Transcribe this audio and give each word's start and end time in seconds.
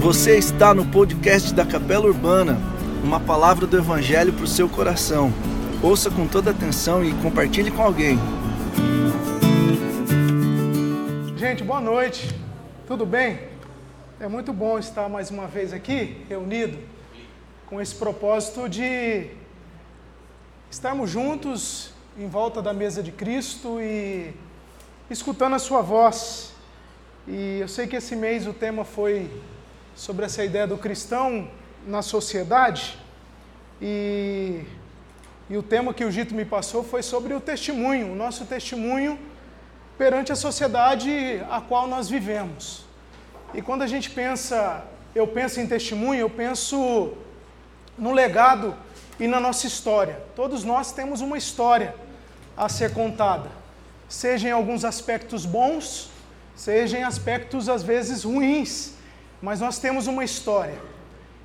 Você 0.00 0.38
está 0.38 0.72
no 0.72 0.86
podcast 0.86 1.52
da 1.52 1.66
Capela 1.66 2.06
Urbana, 2.06 2.58
uma 3.04 3.20
palavra 3.20 3.66
do 3.66 3.76
Evangelho 3.76 4.32
para 4.32 4.44
o 4.44 4.48
seu 4.48 4.68
coração. 4.68 5.32
Ouça 5.82 6.10
com 6.10 6.26
toda 6.26 6.50
atenção 6.50 7.04
e 7.04 7.12
compartilhe 7.14 7.70
com 7.70 7.82
alguém. 7.82 8.18
Gente, 11.36 11.62
boa 11.62 11.80
noite. 11.80 12.34
Tudo 12.86 13.06
bem? 13.06 13.38
É 14.20 14.26
muito 14.26 14.52
bom 14.52 14.80
estar 14.80 15.08
mais 15.08 15.30
uma 15.30 15.46
vez 15.46 15.72
aqui, 15.72 16.24
reunido, 16.28 16.76
com 17.66 17.80
esse 17.80 17.94
propósito 17.94 18.68
de 18.68 19.30
estarmos 20.68 21.08
juntos 21.08 21.92
em 22.18 22.26
volta 22.26 22.60
da 22.60 22.72
mesa 22.72 23.00
de 23.00 23.12
Cristo 23.12 23.80
e 23.80 24.34
escutando 25.08 25.54
a 25.54 25.60
sua 25.60 25.82
voz. 25.82 26.52
E 27.28 27.58
eu 27.60 27.68
sei 27.68 27.86
que 27.86 27.94
esse 27.94 28.16
mês 28.16 28.44
o 28.48 28.52
tema 28.52 28.84
foi 28.84 29.30
sobre 29.94 30.24
essa 30.24 30.44
ideia 30.44 30.66
do 30.66 30.76
cristão 30.76 31.48
na 31.86 32.02
sociedade. 32.02 32.98
E, 33.80 34.64
e 35.48 35.56
o 35.56 35.62
tema 35.62 35.94
que 35.94 36.04
o 36.04 36.10
Gito 36.10 36.34
me 36.34 36.44
passou 36.44 36.82
foi 36.82 37.04
sobre 37.04 37.34
o 37.34 37.40
testemunho, 37.40 38.10
o 38.10 38.16
nosso 38.16 38.44
testemunho 38.46 39.16
perante 39.96 40.32
a 40.32 40.36
sociedade 40.36 41.40
a 41.48 41.60
qual 41.60 41.86
nós 41.86 42.08
vivemos. 42.08 42.87
E 43.54 43.62
quando 43.62 43.82
a 43.82 43.86
gente 43.86 44.10
pensa, 44.10 44.84
eu 45.14 45.26
penso 45.26 45.60
em 45.60 45.66
testemunho, 45.66 46.20
eu 46.20 46.30
penso 46.30 47.12
no 47.96 48.12
legado 48.12 48.74
e 49.18 49.26
na 49.26 49.40
nossa 49.40 49.66
história. 49.66 50.22
Todos 50.36 50.64
nós 50.64 50.92
temos 50.92 51.20
uma 51.20 51.38
história 51.38 51.94
a 52.56 52.68
ser 52.68 52.92
contada, 52.92 53.50
seja 54.08 54.48
em 54.48 54.52
alguns 54.52 54.84
aspectos 54.84 55.46
bons, 55.46 56.10
seja 56.54 56.98
em 56.98 57.04
aspectos 57.04 57.68
às 57.68 57.82
vezes 57.82 58.24
ruins 58.24 58.98
mas 59.40 59.60
nós 59.60 59.78
temos 59.78 60.06
uma 60.06 60.24
história. 60.24 60.78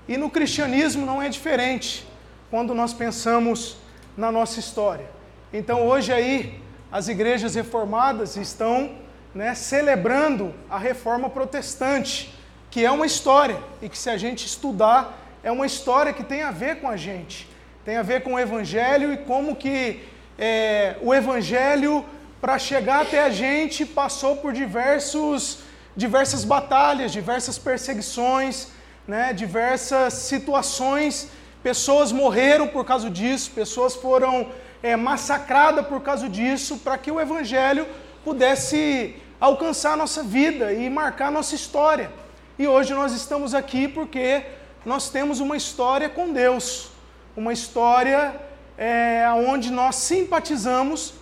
E 0.07 0.17
no 0.17 0.29
cristianismo 0.29 1.05
não 1.05 1.21
é 1.21 1.29
diferente 1.29 2.07
quando 2.49 2.73
nós 2.73 2.93
pensamos 2.93 3.77
na 4.17 4.31
nossa 4.31 4.59
história. 4.59 5.05
Então 5.51 5.87
hoje 5.87 6.11
aí 6.11 6.59
as 6.91 7.07
igrejas 7.07 7.55
reformadas 7.55 8.35
estão 8.35 8.95
né, 9.33 9.55
celebrando 9.55 10.53
a 10.69 10.77
reforma 10.77 11.29
protestante, 11.29 12.33
que 12.69 12.85
é 12.85 12.91
uma 12.91 13.05
história 13.05 13.59
e 13.81 13.89
que 13.89 13.97
se 13.97 14.09
a 14.09 14.17
gente 14.17 14.45
estudar 14.45 15.19
é 15.43 15.51
uma 15.51 15.65
história 15.65 16.13
que 16.13 16.23
tem 16.23 16.43
a 16.43 16.51
ver 16.51 16.79
com 16.79 16.87
a 16.87 16.95
gente, 16.95 17.47
tem 17.83 17.97
a 17.97 18.01
ver 18.01 18.23
com 18.23 18.33
o 18.33 18.39
evangelho 18.39 19.11
e 19.11 19.17
como 19.17 19.55
que 19.55 20.03
é, 20.37 20.95
o 21.01 21.13
evangelho 21.13 22.05
para 22.39 22.57
chegar 22.57 23.01
até 23.01 23.23
a 23.23 23.29
gente 23.29 23.85
passou 23.85 24.37
por 24.37 24.53
diversos 24.53 25.59
diversas 25.95 26.43
batalhas, 26.43 27.11
diversas 27.11 27.57
perseguições, 27.57 28.69
né, 29.07 29.31
diversas 29.33 30.13
situações. 30.13 31.29
Pessoas 31.61 32.11
morreram 32.11 32.67
por 32.67 32.83
causa 32.83 33.09
disso, 33.09 33.51
pessoas 33.51 33.95
foram 33.95 34.49
é, 34.81 34.95
massacradas 34.95 35.85
por 35.87 36.01
causa 36.01 36.27
disso, 36.27 36.77
para 36.77 36.97
que 36.97 37.11
o 37.11 37.19
Evangelho 37.19 37.87
pudesse 38.23 39.15
alcançar 39.39 39.93
a 39.93 39.97
nossa 39.97 40.23
vida 40.23 40.73
e 40.73 40.89
marcar 40.89 41.27
a 41.27 41.31
nossa 41.31 41.55
história. 41.55 42.11
E 42.57 42.67
hoje 42.67 42.93
nós 42.93 43.13
estamos 43.13 43.53
aqui 43.53 43.87
porque 43.87 44.43
nós 44.85 45.09
temos 45.09 45.39
uma 45.39 45.57
história 45.57 46.09
com 46.09 46.31
Deus, 46.31 46.91
uma 47.35 47.51
história 47.51 48.35
é, 48.77 49.25
onde 49.47 49.71
nós 49.71 49.95
simpatizamos 49.95 51.13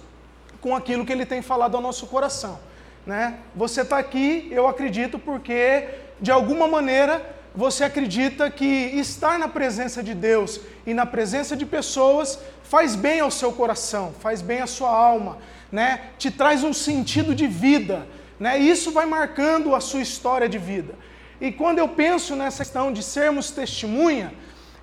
com 0.60 0.76
aquilo 0.76 1.06
que 1.06 1.12
Ele 1.12 1.26
tem 1.26 1.42
falado 1.42 1.76
ao 1.76 1.82
nosso 1.82 2.06
coração. 2.08 2.60
Né? 3.06 3.40
Você 3.56 3.82
está 3.82 3.98
aqui, 3.98 4.48
eu 4.52 4.68
acredito, 4.68 5.18
porque 5.18 5.90
de 6.20 6.32
alguma 6.32 6.68
maneira 6.68 7.41
você 7.54 7.84
acredita 7.84 8.50
que 8.50 8.66
estar 8.66 9.38
na 9.38 9.48
presença 9.48 10.02
de 10.02 10.14
Deus 10.14 10.60
e 10.86 10.94
na 10.94 11.06
presença 11.06 11.56
de 11.56 11.66
pessoas 11.66 12.40
faz 12.64 12.96
bem 12.96 13.20
ao 13.20 13.30
seu 13.30 13.52
coração, 13.52 14.14
faz 14.20 14.42
bem 14.42 14.62
à 14.62 14.68
sua 14.68 14.90
alma, 14.90 15.38
né? 15.72 16.02
te 16.18 16.32
traz 16.32 16.64
um 16.64 16.74
sentido 16.74 17.36
de 17.36 17.48
vida. 17.48 18.08
Né? 18.40 18.58
Isso 18.58 18.92
vai 18.92 19.06
marcando 19.06 19.76
a 19.76 19.82
sua 19.82 20.02
história 20.02 20.48
de 20.48 20.58
vida. 20.58 20.96
E 21.42 21.52
quando 21.52 21.80
eu 21.80 21.88
penso 21.88 22.36
nessa 22.36 22.64
questão 22.64 22.94
de 22.94 23.04
sermos 23.04 23.52
testemunha, 23.52 24.34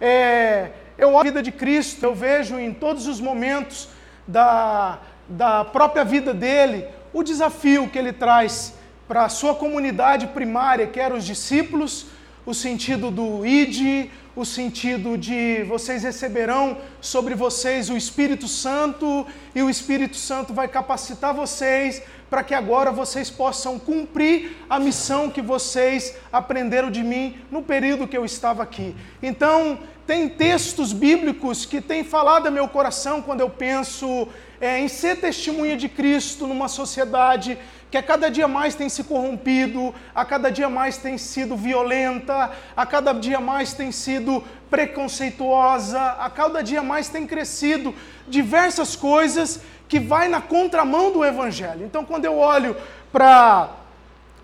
é, 0.01 0.71
eu 0.99 1.09
olho 1.09 1.21
a 1.21 1.23
vida 1.31 1.43
de 1.43 1.53
Cristo, 1.53 2.05
eu 2.05 2.15
vejo 2.15 2.59
em 2.59 2.75
todos 2.75 3.07
os 3.07 3.21
momentos 3.21 3.89
da, 4.27 4.99
da 5.29 5.65
própria 5.65 6.05
vida 6.05 6.35
dele 6.35 6.85
o 7.13 7.23
desafio 7.23 7.89
que 7.89 7.99
ele 7.99 8.13
traz 8.13 8.75
para 9.07 9.25
a 9.25 9.29
sua 9.29 9.55
comunidade 9.55 10.27
primária, 10.27 10.87
que 10.87 11.01
eram 11.01 11.17
os 11.17 11.25
discípulos, 11.25 12.07
o 12.49 12.55
sentido 12.55 13.11
do 13.11 13.45
id, 13.45 14.09
o 14.35 14.43
sentido 14.43 15.19
de 15.19 15.65
vocês 15.65 16.03
receberão 16.03 16.79
sobre 16.99 17.35
vocês 17.35 17.91
o 17.91 17.97
Espírito 17.97 18.49
Santo 18.49 19.27
e 19.55 19.61
o 19.61 19.69
Espírito 19.69 20.17
Santo 20.17 20.55
vai 20.55 20.67
capacitar 20.67 21.35
vocês 21.35 22.01
para 22.31 22.43
que 22.43 22.55
agora 22.55 22.91
vocês 22.91 23.29
possam 23.29 23.79
cumprir 23.79 24.57
a 24.71 24.79
missão 24.79 25.29
que 25.29 25.43
vocês 25.43 26.17
aprenderam 26.33 26.91
de 26.91 27.03
mim 27.03 27.37
no 27.51 27.63
período 27.63 28.09
que 28.09 28.17
eu 28.17 28.25
estava 28.25 28.63
aqui. 28.63 28.97
Então, 29.23 29.79
tem 30.07 30.27
textos 30.27 30.95
bíblicos 30.95 31.67
que 31.67 31.83
têm 31.83 32.03
falado 32.03 32.47
ao 32.47 32.53
meu 32.53 32.67
coração 32.67 33.21
quando 33.21 33.43
eu 33.43 33.51
penso 33.51 34.27
é, 34.59 34.81
em 34.81 34.89
ser 34.89 35.21
testemunha 35.21 35.77
de 35.77 35.87
Cristo 35.87 36.47
numa 36.47 36.67
sociedade 36.67 37.59
que 37.91 37.97
a 37.97 38.03
cada 38.03 38.31
dia 38.31 38.47
mais 38.47 38.75
tem 38.75 38.89
se 38.89 39.05
corrompido, 39.05 39.95
a 40.15 40.25
cada 40.25 40.51
dia 40.51 40.69
mais 40.69 40.99
tem 40.99 41.17
sido 41.17 41.57
violenta, 41.57 42.51
a 42.77 42.85
cada 42.85 43.13
dia 43.13 43.41
mais 43.41 43.73
tem 43.73 43.91
sido 43.91 44.45
preconceituosa, 44.71 46.01
a 46.19 46.29
cada 46.29 46.63
dia 46.63 46.83
mais 46.83 47.09
tem 47.09 47.27
crescido 47.27 47.95
diversas 48.27 48.95
coisas 48.95 49.61
que 49.89 49.99
vai 49.99 50.29
na 50.29 50.41
contramão 50.41 51.11
do 51.11 51.25
evangelho. 51.25 51.85
Então, 51.85 52.05
quando 52.05 52.27
eu 52.27 52.39
olho 52.39 52.77
para 53.11 53.71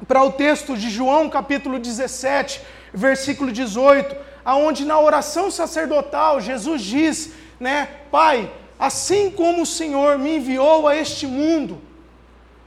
para 0.09 0.23
o 0.23 0.33
texto 0.33 0.77
de 0.77 0.91
João, 0.91 1.31
capítulo 1.31 1.79
17, 1.79 2.61
versículo 2.93 3.51
18, 3.51 4.15
aonde 4.45 4.85
na 4.85 4.99
oração 4.99 5.51
sacerdotal 5.51 6.41
Jesus 6.41 6.83
diz, 6.83 7.33
né, 7.59 7.89
Pai, 8.11 8.51
assim 8.79 9.31
como 9.31 9.63
o 9.63 9.67
Senhor 9.67 10.19
me 10.19 10.37
enviou 10.37 10.87
a 10.87 10.97
este 10.97 11.27
mundo, 11.27 11.81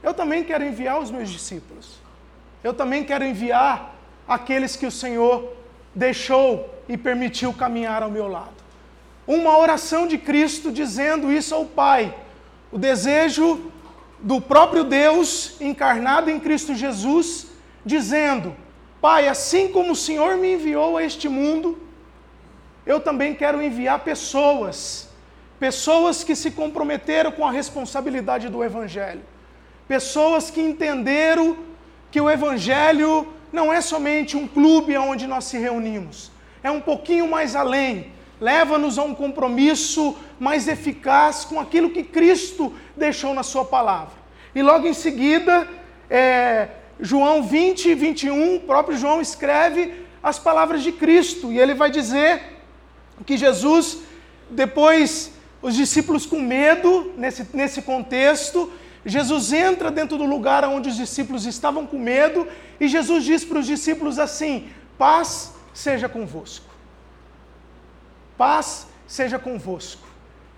eu 0.02 0.14
também 0.14 0.44
quero 0.44 0.64
enviar 0.64 1.00
os 1.00 1.10
meus 1.10 1.28
discípulos. 1.28 1.98
Eu 2.62 2.74
também 2.74 3.04
quero 3.04 3.24
enviar 3.24 3.94
aqueles 4.26 4.76
que 4.76 4.86
o 4.86 4.90
Senhor 4.90 5.52
deixou 5.94 6.72
e 6.88 6.96
permitiu 6.96 7.52
caminhar 7.52 8.02
ao 8.02 8.10
meu 8.10 8.28
lado. 8.28 8.58
Uma 9.26 9.58
oração 9.58 10.06
de 10.06 10.16
Cristo 10.16 10.70
dizendo 10.72 11.30
isso 11.30 11.54
ao 11.54 11.64
Pai. 11.64 12.14
O 12.72 12.78
desejo 12.78 13.70
do 14.20 14.40
próprio 14.40 14.84
Deus 14.84 15.60
encarnado 15.60 16.30
em 16.30 16.40
Cristo 16.40 16.74
Jesus, 16.74 17.46
dizendo: 17.84 18.54
Pai, 19.00 19.28
assim 19.28 19.68
como 19.68 19.92
o 19.92 19.96
Senhor 19.96 20.36
me 20.36 20.54
enviou 20.54 20.96
a 20.96 21.02
este 21.02 21.28
mundo, 21.28 21.78
eu 22.86 23.00
também 23.00 23.34
quero 23.34 23.62
enviar 23.62 24.00
pessoas 24.00 25.08
pessoas 25.58 26.22
que 26.22 26.36
se 26.36 26.50
comprometeram 26.52 27.32
com 27.32 27.46
a 27.46 27.50
responsabilidade 27.50 28.48
do 28.48 28.62
Evangelho, 28.62 29.22
pessoas 29.88 30.50
que 30.50 30.60
entenderam 30.60 31.56
que 32.10 32.20
o 32.20 32.30
Evangelho 32.30 33.26
não 33.52 33.72
é 33.72 33.80
somente 33.80 34.36
um 34.36 34.46
clube 34.46 34.96
onde 34.96 35.26
nós 35.26 35.44
se 35.44 35.58
reunimos, 35.58 36.30
é 36.62 36.70
um 36.70 36.80
pouquinho 36.80 37.26
mais 37.26 37.56
além, 37.56 38.12
leva-nos 38.40 38.98
a 38.98 39.02
um 39.02 39.14
compromisso 39.14 40.16
mais 40.38 40.68
eficaz 40.68 41.44
com 41.44 41.58
aquilo 41.58 41.90
que 41.90 42.04
Cristo 42.04 42.72
deixou 42.96 43.34
na 43.34 43.42
Sua 43.42 43.64
palavra. 43.64 44.14
E 44.54 44.62
logo 44.62 44.86
em 44.86 44.94
seguida, 44.94 45.68
é, 46.10 46.68
João 47.00 47.42
20 47.42 47.86
e 47.86 47.94
21, 47.94 48.56
o 48.56 48.60
próprio 48.60 48.96
João 48.96 49.20
escreve 49.20 50.06
as 50.22 50.38
palavras 50.38 50.82
de 50.82 50.92
Cristo, 50.92 51.52
e 51.52 51.58
ele 51.58 51.74
vai 51.74 51.90
dizer 51.90 52.42
que 53.24 53.36
Jesus, 53.36 53.98
depois 54.50 55.32
os 55.60 55.74
discípulos 55.74 56.26
com 56.26 56.40
medo 56.40 57.12
nesse, 57.16 57.46
nesse 57.54 57.82
contexto. 57.82 58.70
Jesus 59.04 59.52
entra 59.52 59.90
dentro 59.90 60.16
do 60.18 60.24
lugar 60.24 60.64
onde 60.64 60.88
os 60.88 60.96
discípulos 60.96 61.46
estavam 61.46 61.86
com 61.86 61.98
medo 61.98 62.46
e 62.80 62.88
Jesus 62.88 63.24
diz 63.24 63.44
para 63.44 63.58
os 63.58 63.66
discípulos 63.66 64.18
assim: 64.18 64.68
paz 64.96 65.54
seja 65.72 66.08
convosco. 66.08 66.66
Paz 68.36 68.86
seja 69.06 69.38
convosco. 69.38 70.06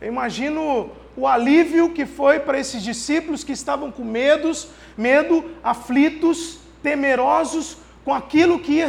Eu 0.01 0.09
imagino 0.09 0.91
o 1.17 1.27
alívio 1.27 1.93
que 1.93 2.07
foi 2.07 2.41
para 2.41 2.59
esses 2.59 2.83
discípulos 2.83 3.45
que 3.45 3.53
estavam 3.53 3.93
com 3.93 4.05
medos, 4.05 4.69
medo, 4.97 5.51
aflitos, 5.63 6.59
temerosos 6.83 7.77
com 8.05 8.15
aquilo 8.15 8.59
que 8.59 8.73
ia 8.73 8.89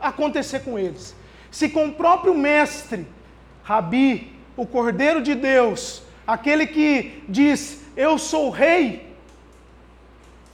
acontecer 0.00 0.60
com 0.60 0.78
eles? 0.78 1.14
Se 1.50 1.68
com 1.68 1.86
o 1.86 1.92
próprio 1.92 2.34
mestre, 2.34 3.06
Rabi, 3.62 4.32
o 4.56 4.66
Cordeiro 4.66 5.20
de 5.20 5.34
Deus, 5.34 6.02
aquele 6.26 6.66
que 6.66 7.22
diz: 7.28 7.81
Eu 7.96 8.18
sou 8.18 8.50
rei, 8.50 9.14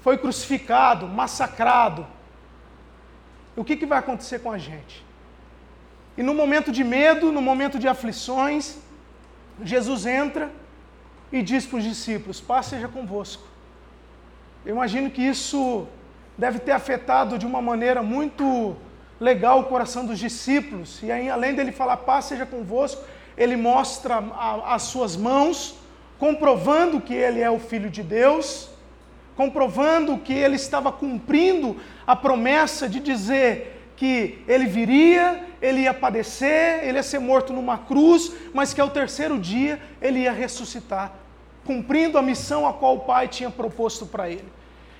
foi 0.00 0.18
crucificado, 0.18 1.06
massacrado, 1.06 2.06
o 3.56 3.64
que, 3.64 3.76
que 3.76 3.86
vai 3.86 3.98
acontecer 3.98 4.38
com 4.38 4.52
a 4.52 4.58
gente? 4.58 5.04
E 6.16 6.22
no 6.22 6.34
momento 6.34 6.70
de 6.70 6.84
medo, 6.84 7.32
no 7.32 7.42
momento 7.42 7.78
de 7.78 7.88
aflições, 7.88 8.78
Jesus 9.62 10.06
entra 10.06 10.50
e 11.32 11.42
diz 11.42 11.66
para 11.66 11.78
os 11.78 11.84
discípulos: 11.84 12.40
Paz 12.40 12.66
seja 12.66 12.88
convosco. 12.88 13.46
Eu 14.64 14.74
imagino 14.74 15.10
que 15.10 15.22
isso 15.22 15.86
deve 16.36 16.58
ter 16.60 16.72
afetado 16.72 17.38
de 17.38 17.46
uma 17.46 17.60
maneira 17.60 18.02
muito 18.02 18.76
legal 19.20 19.60
o 19.60 19.64
coração 19.64 20.06
dos 20.06 20.18
discípulos. 20.18 21.02
E 21.02 21.10
aí, 21.10 21.28
além 21.28 21.54
dele 21.54 21.72
falar 21.72 21.96
paz 21.98 22.26
seja 22.26 22.46
convosco, 22.46 23.02
ele 23.36 23.56
mostra 23.56 24.18
as 24.66 24.82
suas 24.82 25.16
mãos, 25.16 25.76
comprovando 26.18 27.00
que 27.00 27.14
ele 27.14 27.40
é 27.40 27.50
o 27.50 27.58
Filho 27.58 27.88
de 27.88 28.02
Deus, 28.02 28.68
comprovando 29.36 30.18
que 30.18 30.32
ele 30.32 30.56
estava 30.56 30.90
cumprindo 30.90 31.76
a 32.06 32.16
promessa 32.16 32.88
de 32.88 32.98
dizer 32.98 33.92
que 33.96 34.42
ele 34.46 34.66
viria, 34.66 35.44
ele 35.62 35.82
ia 35.82 35.94
padecer, 35.94 36.84
ele 36.84 36.98
ia 36.98 37.02
ser 37.02 37.18
morto 37.18 37.52
numa 37.52 37.78
cruz, 37.78 38.32
mas 38.52 38.74
que 38.74 38.80
ao 38.80 38.90
terceiro 38.90 39.38
dia 39.38 39.80
ele 40.00 40.20
ia 40.20 40.32
ressuscitar, 40.32 41.12
cumprindo 41.64 42.18
a 42.18 42.22
missão 42.22 42.66
a 42.66 42.72
qual 42.72 42.96
o 42.96 43.00
Pai 43.00 43.28
tinha 43.28 43.50
proposto 43.50 44.06
para 44.06 44.28
ele. 44.28 44.52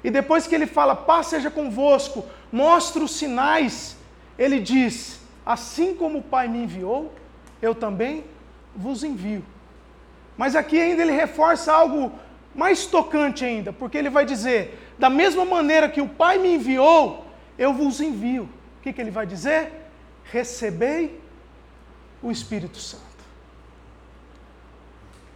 E 0.03 0.11
depois 0.11 0.47
que 0.47 0.55
ele 0.55 0.67
fala, 0.67 0.95
paz 0.95 1.27
seja 1.27 1.51
convosco, 1.51 2.25
mostra 2.53 3.03
os 3.03 3.13
sinais, 3.13 3.97
ele 4.39 4.61
diz: 4.61 5.21
assim 5.45 5.95
como 5.95 6.19
o 6.19 6.23
Pai 6.23 6.47
me 6.47 6.59
enviou, 6.59 7.13
eu 7.61 7.75
também 7.75 8.25
vos 8.75 9.03
envio. 9.03 9.45
Mas 10.39 10.57
aqui 10.57 10.81
ainda 10.81 11.03
ele 11.03 11.13
reforça 11.13 11.73
algo 11.73 12.13
mais 12.55 12.87
tocante 12.87 13.45
ainda, 13.45 13.73
porque 13.73 13.99
ele 13.99 14.09
vai 14.09 14.25
dizer: 14.25 14.93
da 14.99 15.11
mesma 15.11 15.45
maneira 15.45 15.91
que 15.91 16.01
o 16.01 16.09
Pai 16.09 16.39
me 16.39 16.55
enviou, 16.55 17.27
eu 17.59 17.75
vos 17.75 18.01
envio. 18.01 18.45
O 18.79 18.81
que, 18.83 18.93
que 18.93 19.01
ele 19.01 19.11
vai 19.11 19.27
dizer? 19.27 19.73
Recebei 20.25 21.21
o 22.23 22.31
Espírito 22.31 22.79
Santo. 22.79 23.05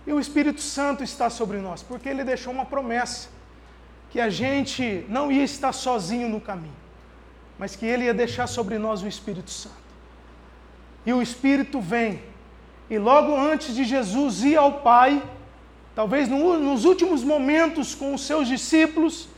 E 0.06 0.12
o 0.12 0.18
Espírito 0.18 0.60
Santo 0.60 1.04
está 1.04 1.28
sobre 1.28 1.58
nós, 1.58 1.82
porque 1.82 2.08
ele 2.08 2.24
deixou 2.24 2.52
uma 2.52 2.64
promessa 2.64 3.28
que 4.12 4.20
a 4.20 4.28
gente 4.28 5.06
não 5.08 5.32
ia 5.32 5.42
estar 5.42 5.72
sozinho 5.72 6.28
no 6.28 6.38
caminho, 6.38 6.76
mas 7.58 7.74
que 7.74 7.86
Ele 7.86 8.04
ia 8.04 8.12
deixar 8.12 8.46
sobre 8.46 8.76
nós 8.78 9.02
o 9.02 9.08
Espírito 9.08 9.50
Santo. 9.50 9.82
E 11.06 11.12
o 11.14 11.22
Espírito 11.22 11.80
vem, 11.80 12.22
e 12.90 12.98
logo 12.98 13.34
antes 13.34 13.74
de 13.74 13.84
Jesus 13.84 14.42
ir 14.42 14.56
ao 14.56 14.80
Pai, 14.80 15.22
talvez 15.94 16.28
no, 16.28 16.58
nos 16.58 16.84
últimos 16.84 17.24
momentos 17.24 17.94
com 17.94 18.14
os 18.14 18.26
seus 18.26 18.48
discípulos, 18.48 19.28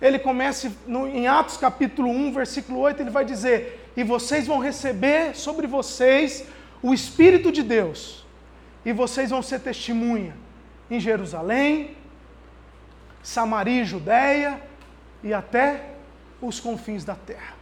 ele 0.00 0.18
começa 0.18 0.70
no, 0.86 1.06
em 1.06 1.26
Atos 1.26 1.56
capítulo 1.56 2.08
1, 2.08 2.32
versículo 2.32 2.80
8, 2.80 3.00
ele 3.00 3.10
vai 3.10 3.24
dizer: 3.24 3.90
E 3.96 4.02
vocês 4.02 4.46
vão 4.46 4.58
receber 4.58 5.36
sobre 5.36 5.66
vocês 5.66 6.44
o 6.82 6.92
Espírito 6.92 7.52
de 7.52 7.62
Deus, 7.62 8.26
e 8.84 8.92
vocês 8.92 9.30
vão 9.30 9.42
ser 9.42 9.60
testemunha 9.60 10.34
em 10.90 10.98
Jerusalém, 10.98 11.96
Samaria 13.22 13.82
e 13.82 13.84
Judéia 13.84 14.60
e 15.22 15.32
até 15.32 15.94
os 16.40 16.58
confins 16.58 17.04
da 17.04 17.14
terra. 17.14 17.54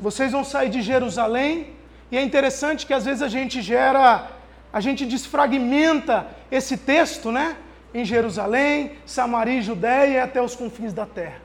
Vocês 0.00 0.32
vão 0.32 0.42
sair 0.42 0.70
de 0.70 0.80
Jerusalém, 0.80 1.76
e 2.10 2.16
é 2.16 2.22
interessante 2.22 2.86
que 2.86 2.94
às 2.94 3.04
vezes 3.04 3.22
a 3.22 3.28
gente 3.28 3.60
gera, 3.60 4.30
a 4.72 4.80
gente 4.80 5.04
desfragmenta 5.04 6.26
esse 6.50 6.76
texto, 6.76 7.30
né? 7.30 7.56
Em 7.92 8.04
Jerusalém, 8.04 8.92
Samaria 9.04 9.58
e 9.58 9.62
Judéia 9.62 10.14
e 10.14 10.20
até 10.20 10.40
os 10.40 10.54
confins 10.54 10.92
da 10.92 11.06
terra, 11.06 11.40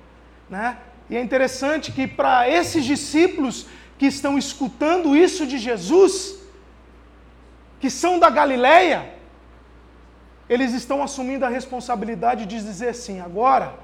né? 0.49 0.77
E 1.09 1.17
é 1.17 1.21
interessante 1.21 1.91
que 1.91 2.07
para 2.07 2.49
esses 2.49 2.83
discípulos 2.85 3.65
que 3.97 4.05
estão 4.05 4.37
escutando 4.37 5.15
isso 5.15 5.45
de 5.45 5.57
Jesus, 5.57 6.37
que 7.79 7.89
são 7.89 8.17
da 8.17 8.29
Galileia, 8.29 9.13
eles 10.49 10.73
estão 10.73 11.03
assumindo 11.03 11.45
a 11.45 11.49
responsabilidade 11.49 12.45
de 12.45 12.57
dizer 12.57 12.89
assim: 12.89 13.19
agora, 13.19 13.75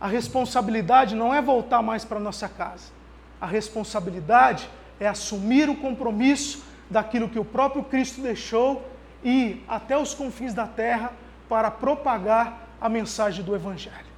a 0.00 0.06
responsabilidade 0.06 1.14
não 1.14 1.34
é 1.34 1.40
voltar 1.40 1.82
mais 1.82 2.04
para 2.04 2.20
nossa 2.20 2.48
casa, 2.48 2.92
a 3.40 3.46
responsabilidade 3.46 4.68
é 4.98 5.06
assumir 5.06 5.68
o 5.68 5.76
compromisso 5.76 6.62
daquilo 6.88 7.28
que 7.28 7.38
o 7.38 7.44
próprio 7.44 7.84
Cristo 7.84 8.20
deixou 8.20 8.86
e 9.24 9.62
até 9.66 9.96
os 9.96 10.14
confins 10.14 10.52
da 10.52 10.66
terra 10.66 11.12
para 11.48 11.70
propagar 11.70 12.68
a 12.80 12.88
mensagem 12.88 13.44
do 13.44 13.54
Evangelho. 13.54 14.14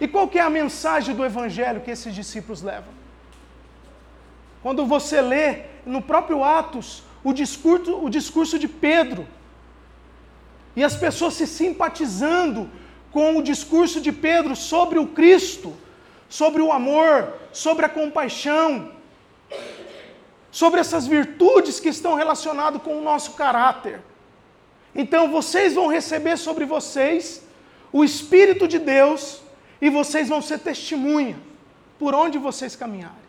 E 0.00 0.06
qual 0.06 0.28
que 0.28 0.38
é 0.38 0.42
a 0.42 0.50
mensagem 0.50 1.14
do 1.14 1.24
Evangelho 1.24 1.80
que 1.80 1.90
esses 1.90 2.14
discípulos 2.14 2.62
levam? 2.62 2.92
Quando 4.62 4.86
você 4.86 5.20
lê 5.20 5.62
no 5.84 6.00
próprio 6.00 6.44
Atos 6.44 7.02
o 7.24 7.32
discurso, 7.32 7.96
o 8.04 8.08
discurso 8.08 8.58
de 8.58 8.68
Pedro, 8.68 9.26
e 10.76 10.84
as 10.84 10.94
pessoas 10.94 11.34
se 11.34 11.46
simpatizando 11.46 12.70
com 13.10 13.36
o 13.36 13.42
discurso 13.42 14.00
de 14.00 14.12
Pedro 14.12 14.54
sobre 14.54 14.98
o 14.98 15.06
Cristo, 15.06 15.76
sobre 16.28 16.62
o 16.62 16.70
amor, 16.70 17.32
sobre 17.52 17.84
a 17.84 17.88
compaixão, 17.88 18.92
sobre 20.50 20.80
essas 20.80 21.06
virtudes 21.06 21.78
que 21.78 21.88
estão 21.88 22.14
relacionadas 22.14 22.82
com 22.82 22.98
o 22.98 23.02
nosso 23.02 23.32
caráter. 23.32 24.00
Então 24.94 25.30
vocês 25.30 25.74
vão 25.74 25.86
receber 25.86 26.36
sobre 26.36 26.64
vocês 26.64 27.42
o 27.92 28.04
Espírito 28.04 28.66
de 28.66 28.78
Deus 28.78 29.40
e 29.80 29.90
vocês 29.90 30.28
vão 30.28 30.42
ser 30.42 30.58
testemunha 30.58 31.36
por 31.98 32.14
onde 32.14 32.38
vocês 32.38 32.74
caminharem. 32.74 33.28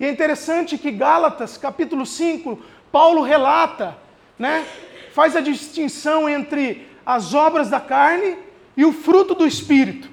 E 0.00 0.04
é 0.04 0.10
interessante 0.10 0.78
que 0.78 0.90
Gálatas, 0.90 1.56
capítulo 1.56 2.06
5, 2.06 2.60
Paulo 2.92 3.22
relata, 3.22 3.96
né, 4.38 4.66
faz 5.12 5.34
a 5.34 5.40
distinção 5.40 6.28
entre 6.28 6.86
as 7.04 7.34
obras 7.34 7.68
da 7.68 7.80
carne 7.80 8.36
e 8.76 8.84
o 8.84 8.92
fruto 8.92 9.34
do 9.34 9.46
Espírito. 9.46 10.08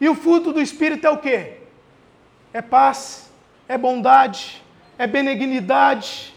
E 0.00 0.08
o 0.08 0.14
fruto 0.14 0.52
do 0.52 0.60
Espírito 0.60 1.06
é 1.06 1.10
o 1.10 1.18
quê? 1.18 1.58
É 2.52 2.62
paz, 2.62 3.30
é 3.68 3.76
bondade, 3.76 4.62
é 4.98 5.06
benignidade, 5.06 6.34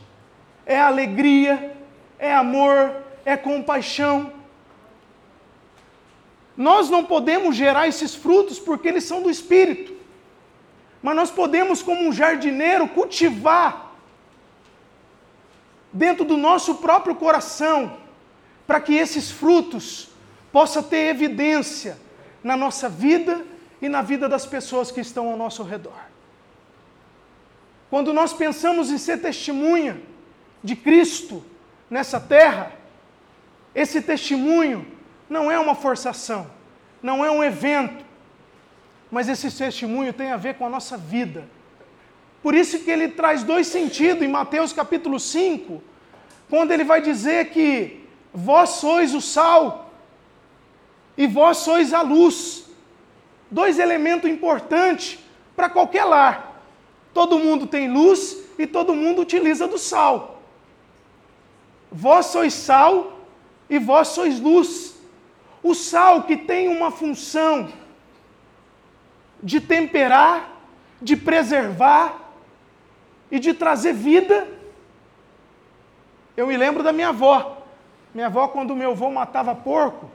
é 0.66 0.80
alegria, 0.80 1.76
é 2.20 2.34
amor, 2.34 2.96
é 3.26 3.36
compaixão. 3.36 4.32
Nós 6.56 6.90
não 6.90 7.04
podemos 7.04 7.56
gerar 7.56 7.88
esses 7.88 8.14
frutos 8.14 8.60
porque 8.60 8.88
eles 8.88 9.04
são 9.04 9.24
do 9.24 9.32
Espírito. 9.32 9.96
Mas 11.02 11.16
nós 11.16 11.32
podemos, 11.32 11.82
como 11.82 12.08
um 12.08 12.14
jardineiro, 12.14 12.88
cultivar 12.88 13.92
dentro 15.92 16.24
do 16.24 16.38
nosso 16.38 16.76
próprio 16.76 17.16
coração, 17.16 17.98
para 18.68 18.80
que 18.80 18.94
esses 18.94 19.32
frutos 19.32 20.10
possam 20.52 20.84
ter 20.84 21.08
evidência 21.08 21.98
na 22.44 22.56
nossa 22.56 22.88
vida 22.88 23.44
e 23.82 23.90
na 23.90 24.04
vida 24.04 24.30
das 24.30 24.46
pessoas 24.46 24.92
que 24.92 25.02
estão 25.02 25.30
ao 25.30 25.38
nosso 25.38 25.64
redor. 25.64 26.11
Quando 27.92 28.12
nós 28.12 28.34
pensamos 28.34 28.90
em 28.90 28.98
ser 28.98 29.22
testemunha 29.22 30.02
de 30.64 30.76
Cristo 30.76 31.46
nessa 31.88 32.20
terra, 32.20 32.72
esse 33.76 34.02
testemunho 34.02 34.88
não 35.30 35.52
é 35.52 35.60
uma 35.60 35.76
forçação, 35.76 36.50
não 37.04 37.24
é 37.24 37.30
um 37.30 37.44
evento, 37.44 38.04
mas 39.12 39.30
esse 39.30 39.52
testemunho 39.52 40.12
tem 40.12 40.32
a 40.32 40.38
ver 40.38 40.56
com 40.56 40.66
a 40.66 40.70
nossa 40.70 40.98
vida 40.98 41.48
por 42.42 42.56
isso 42.56 42.80
que 42.80 42.90
ele 42.90 43.08
traz 43.10 43.44
dois 43.44 43.68
sentidos 43.68 44.24
em 44.24 44.28
Mateus 44.28 44.74
capítulo 44.74 45.20
5, 45.20 45.82
quando 46.50 46.72
ele 46.72 46.84
vai 46.84 47.02
dizer 47.02 47.52
que 47.52 48.04
vós 48.34 48.70
sois 48.72 49.14
o 49.14 49.22
sal 49.22 49.92
e 51.16 51.28
vós 51.28 51.58
sois 51.58 51.94
a 51.94 52.02
luz. 52.02 52.66
Dois 53.50 53.78
elementos 53.78 54.30
importantes 54.30 55.20
para 55.56 55.70
qualquer 55.70 56.06
lar. 56.06 56.51
Todo 57.14 57.40
mundo 57.40 57.68
tem 57.68 57.92
luz 57.92 58.38
e 58.58 58.66
todo 58.66 58.96
mundo 58.96 59.22
utiliza 59.22 59.68
do 59.68 59.78
sal. 59.78 60.42
Vós 61.92 62.28
sois 62.28 62.54
sal 62.54 63.20
e 63.70 63.78
vós 63.78 64.10
sois 64.10 64.40
luz. 64.40 64.96
O 65.62 65.74
sal 65.74 66.24
que 66.24 66.38
tem 66.38 66.70
uma 66.70 66.90
função 66.92 67.70
de 69.44 69.60
temperar, 69.60 70.50
de 71.02 71.16
preservar, 71.16 72.22
e 73.32 73.40
de 73.40 73.54
trazer 73.54 73.94
vida. 73.94 74.46
Eu 76.36 76.46
me 76.46 76.58
lembro 76.58 76.84
da 76.84 76.92
minha 76.92 77.10
avó. 77.10 77.64
Minha 78.14 78.28
avó, 78.28 78.50
quando 78.50 78.76
meu 78.76 78.92
avô 78.92 79.10
matava 79.10 79.56
porco, 79.56 80.12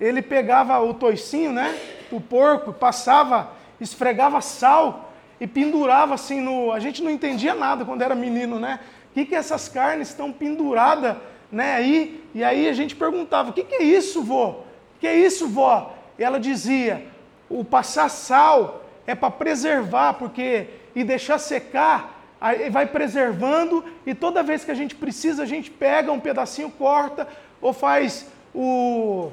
ele 0.00 0.20
pegava 0.20 0.80
o 0.80 0.92
toicinho, 0.92 1.52
né, 1.52 1.78
o 2.10 2.20
porco, 2.20 2.72
passava, 2.72 3.52
esfregava 3.80 4.40
sal, 4.40 5.07
e 5.40 5.46
pendurava 5.46 6.14
assim 6.14 6.40
no. 6.40 6.72
A 6.72 6.80
gente 6.80 7.02
não 7.02 7.10
entendia 7.10 7.54
nada 7.54 7.84
quando 7.84 8.02
era 8.02 8.14
menino, 8.14 8.58
né? 8.58 8.80
O 9.10 9.14
que, 9.14 9.24
que 9.24 9.34
essas 9.34 9.68
carnes 9.68 10.08
estão 10.08 10.32
penduradas 10.32 11.16
né, 11.50 11.74
aí? 11.74 12.24
E 12.34 12.44
aí 12.44 12.68
a 12.68 12.72
gente 12.72 12.94
perguntava: 12.96 13.50
o 13.50 13.52
que, 13.52 13.64
que 13.64 13.74
é 13.74 13.82
isso, 13.82 14.22
vô? 14.22 14.48
O 14.48 14.64
que 15.00 15.06
é 15.06 15.16
isso, 15.16 15.48
vó? 15.48 15.94
E 16.18 16.24
ela 16.24 16.38
dizia: 16.38 17.06
o 17.48 17.64
passar 17.64 18.08
sal 18.08 18.84
é 19.06 19.14
para 19.14 19.30
preservar, 19.30 20.14
porque 20.14 20.66
e 20.94 21.04
deixar 21.04 21.38
secar, 21.38 22.34
aí 22.40 22.68
vai 22.70 22.86
preservando, 22.86 23.84
e 24.04 24.14
toda 24.14 24.42
vez 24.42 24.64
que 24.64 24.70
a 24.70 24.74
gente 24.74 24.94
precisa, 24.94 25.44
a 25.44 25.46
gente 25.46 25.70
pega 25.70 26.10
um 26.10 26.20
pedacinho, 26.20 26.70
corta, 26.70 27.28
ou 27.60 27.72
faz 27.72 28.26
o 28.54 29.30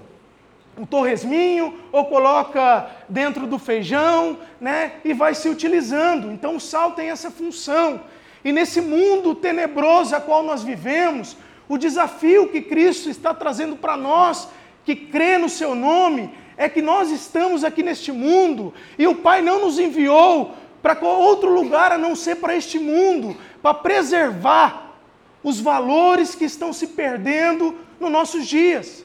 um 0.77 0.85
torresminho 0.85 1.73
ou 1.91 2.05
coloca 2.05 2.89
dentro 3.07 3.47
do 3.47 3.57
feijão, 3.57 4.37
né? 4.59 4.93
E 5.03 5.13
vai 5.13 5.33
se 5.33 5.47
utilizando. 5.47 6.31
Então 6.31 6.55
o 6.55 6.59
sal 6.59 6.91
tem 6.91 7.09
essa 7.09 7.31
função. 7.31 8.01
E 8.43 8.51
nesse 8.51 8.81
mundo 8.81 9.33
tenebroso 9.33 10.15
a 10.15 10.21
qual 10.21 10.43
nós 10.43 10.63
vivemos, 10.63 11.35
o 11.67 11.77
desafio 11.77 12.49
que 12.49 12.61
Cristo 12.61 13.09
está 13.09 13.33
trazendo 13.33 13.75
para 13.75 13.97
nós, 13.97 14.47
que 14.83 14.95
crê 14.95 15.37
no 15.37 15.49
seu 15.49 15.73
nome, 15.73 16.29
é 16.57 16.69
que 16.69 16.81
nós 16.81 17.09
estamos 17.09 17.63
aqui 17.63 17.81
neste 17.81 18.11
mundo 18.11 18.73
e 18.97 19.07
o 19.07 19.15
Pai 19.15 19.41
não 19.41 19.61
nos 19.61 19.79
enviou 19.79 20.53
para 20.81 20.99
outro 21.03 21.51
lugar 21.51 21.91
a 21.91 21.97
não 21.97 22.15
ser 22.15 22.35
para 22.35 22.55
este 22.55 22.77
mundo, 22.77 23.35
para 23.61 23.73
preservar 23.73 24.95
os 25.43 25.59
valores 25.59 26.35
que 26.35 26.45
estão 26.45 26.71
se 26.71 26.87
perdendo 26.87 27.75
nos 27.99 28.11
nossos 28.11 28.45
dias. 28.45 29.03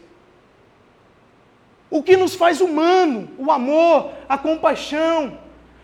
O 1.90 2.02
que 2.02 2.16
nos 2.16 2.34
faz 2.34 2.60
humano, 2.60 3.28
o 3.36 3.50
amor, 3.50 4.12
a 4.28 4.38
compaixão, 4.38 5.38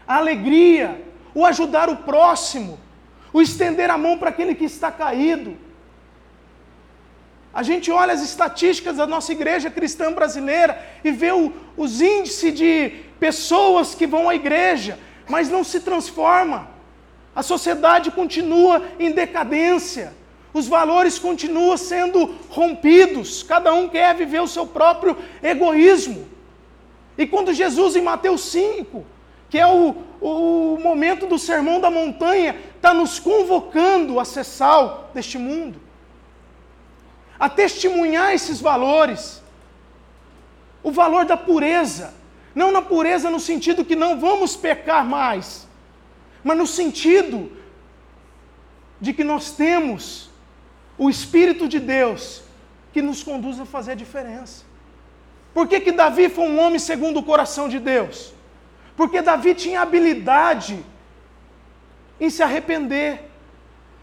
a 0.06 0.16
alegria, 0.16 1.02
o 1.34 1.44
ajudar 1.44 1.88
o 1.88 1.96
próximo, 1.96 2.78
o 3.32 3.42
estender 3.42 3.90
a 3.90 3.98
mão 3.98 4.16
para 4.16 4.30
aquele 4.30 4.54
que 4.54 4.64
está 4.64 4.90
caído. 4.90 5.56
A 7.52 7.62
gente 7.62 7.90
olha 7.90 8.12
as 8.12 8.22
estatísticas 8.22 8.98
da 8.98 9.06
nossa 9.06 9.32
igreja 9.32 9.70
cristã 9.70 10.12
brasileira 10.12 10.80
e 11.02 11.10
vê 11.10 11.32
o, 11.32 11.52
os 11.76 12.00
índices 12.00 12.54
de 12.54 12.92
pessoas 13.18 13.94
que 13.94 14.06
vão 14.06 14.28
à 14.28 14.34
igreja, 14.34 14.98
mas 15.28 15.48
não 15.48 15.64
se 15.64 15.80
transforma. 15.80 16.68
A 17.34 17.42
sociedade 17.42 18.10
continua 18.10 18.82
em 18.98 19.10
decadência 19.10 20.14
os 20.58 20.66
valores 20.66 21.18
continuam 21.18 21.76
sendo 21.76 22.34
rompidos, 22.48 23.42
cada 23.42 23.74
um 23.74 23.88
quer 23.88 24.14
viver 24.14 24.40
o 24.40 24.48
seu 24.48 24.66
próprio 24.66 25.14
egoísmo. 25.42 26.26
E 27.18 27.26
quando 27.26 27.52
Jesus, 27.52 27.94
em 27.94 28.00
Mateus 28.00 28.40
5, 28.40 29.04
que 29.50 29.58
é 29.58 29.66
o, 29.66 29.94
o 30.18 30.78
momento 30.82 31.26
do 31.26 31.38
sermão 31.38 31.78
da 31.78 31.90
montanha, 31.90 32.56
está 32.74 32.94
nos 32.94 33.18
convocando 33.18 34.18
a 34.18 34.24
ser 34.24 34.44
sal 34.44 35.10
deste 35.12 35.36
mundo, 35.36 35.78
a 37.38 37.50
testemunhar 37.50 38.32
esses 38.32 38.58
valores, 38.58 39.42
o 40.82 40.90
valor 40.90 41.26
da 41.26 41.36
pureza, 41.36 42.14
não 42.54 42.72
na 42.72 42.80
pureza 42.80 43.28
no 43.28 43.40
sentido 43.40 43.84
que 43.84 43.94
não 43.94 44.18
vamos 44.18 44.56
pecar 44.56 45.04
mais, 45.04 45.68
mas 46.42 46.56
no 46.56 46.66
sentido 46.66 47.52
de 48.98 49.12
que 49.12 49.22
nós 49.22 49.50
temos 49.50 50.30
o 50.98 51.10
Espírito 51.10 51.68
de 51.68 51.78
Deus 51.78 52.42
que 52.92 53.02
nos 53.02 53.22
conduz 53.22 53.60
a 53.60 53.66
fazer 53.66 53.92
a 53.92 53.94
diferença. 53.94 54.64
Por 55.52 55.66
que, 55.68 55.80
que 55.80 55.92
Davi 55.92 56.28
foi 56.28 56.44
um 56.44 56.60
homem 56.60 56.78
segundo 56.78 57.18
o 57.18 57.22
coração 57.22 57.68
de 57.68 57.78
Deus? 57.78 58.32
Porque 58.96 59.20
Davi 59.22 59.54
tinha 59.54 59.82
habilidade 59.82 60.84
em 62.18 62.30
se 62.30 62.42
arrepender, 62.42 63.30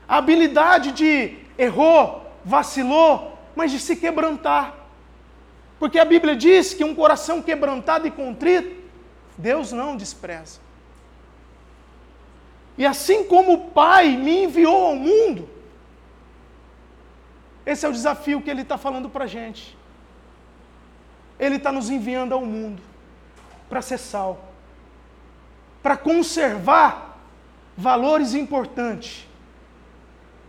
a 0.07 0.17
habilidade 0.17 0.91
de 0.91 1.37
errou, 1.57 2.31
vacilou, 2.45 3.37
mas 3.55 3.71
de 3.71 3.79
se 3.79 3.95
quebrantar. 3.95 4.75
Porque 5.79 5.97
a 5.99 6.05
Bíblia 6.05 6.35
diz 6.35 6.73
que 6.73 6.83
um 6.83 6.93
coração 6.93 7.41
quebrantado 7.41 8.07
e 8.07 8.11
contrito, 8.11 8.75
Deus 9.37 9.71
não 9.71 9.97
despreza. 9.97 10.59
E 12.77 12.85
assim 12.85 13.23
como 13.23 13.53
o 13.53 13.69
Pai 13.71 14.15
me 14.15 14.45
enviou 14.45 14.85
ao 14.87 14.95
mundo, 14.95 15.49
esse 17.65 17.85
é 17.85 17.89
o 17.89 17.93
desafio 17.93 18.41
que 18.41 18.49
ele 18.49 18.61
está 18.61 18.77
falando 18.77 19.09
para 19.09 19.25
a 19.25 19.27
gente. 19.27 19.77
Ele 21.39 21.55
está 21.55 21.71
nos 21.71 21.89
enviando 21.89 22.33
ao 22.33 22.45
mundo 22.45 22.81
para 23.69 23.81
ser 23.81 23.97
sal, 23.97 24.53
para 25.81 25.97
conservar 25.97 27.17
valores 27.75 28.33
importantes 28.33 29.27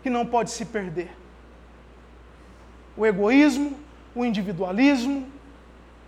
que 0.03 0.11
não 0.11 0.27
pode 0.27 0.51
se 0.51 0.65
perder. 0.67 1.11
O 2.97 3.07
egoísmo, 3.07 3.79
o 4.15 4.25
individualismo 4.25 5.27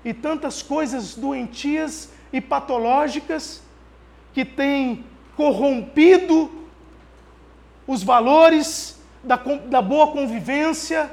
e 0.05 0.13
tantas 0.13 0.63
coisas 0.63 1.15
doentias 1.15 2.13
e 2.33 2.41
patológicas 2.41 3.63
que 4.35 4.45
têm 4.45 5.05
corrompido 5.37 6.51
os 7.87 8.03
valores 8.03 8.96
da, 9.27 9.37
da 9.37 9.83
boa 9.83 10.13
convivência, 10.13 11.11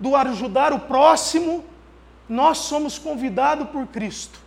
do 0.00 0.16
ajudar 0.16 0.72
o 0.72 0.80
próximo, 0.80 1.64
nós 2.28 2.58
somos 2.58 2.98
convidados 2.98 3.68
por 3.68 3.86
Cristo 3.86 4.40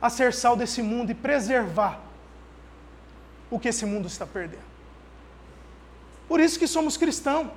a 0.00 0.08
ser 0.08 0.32
sal 0.32 0.56
desse 0.56 0.80
mundo 0.80 1.10
e 1.10 1.14
preservar 1.14 2.00
o 3.50 3.58
que 3.58 3.68
esse 3.68 3.84
mundo 3.84 4.06
está 4.06 4.24
perdendo. 4.24 4.68
Por 6.28 6.38
isso 6.38 6.58
que 6.58 6.68
somos 6.68 6.96
cristãos. 6.96 7.48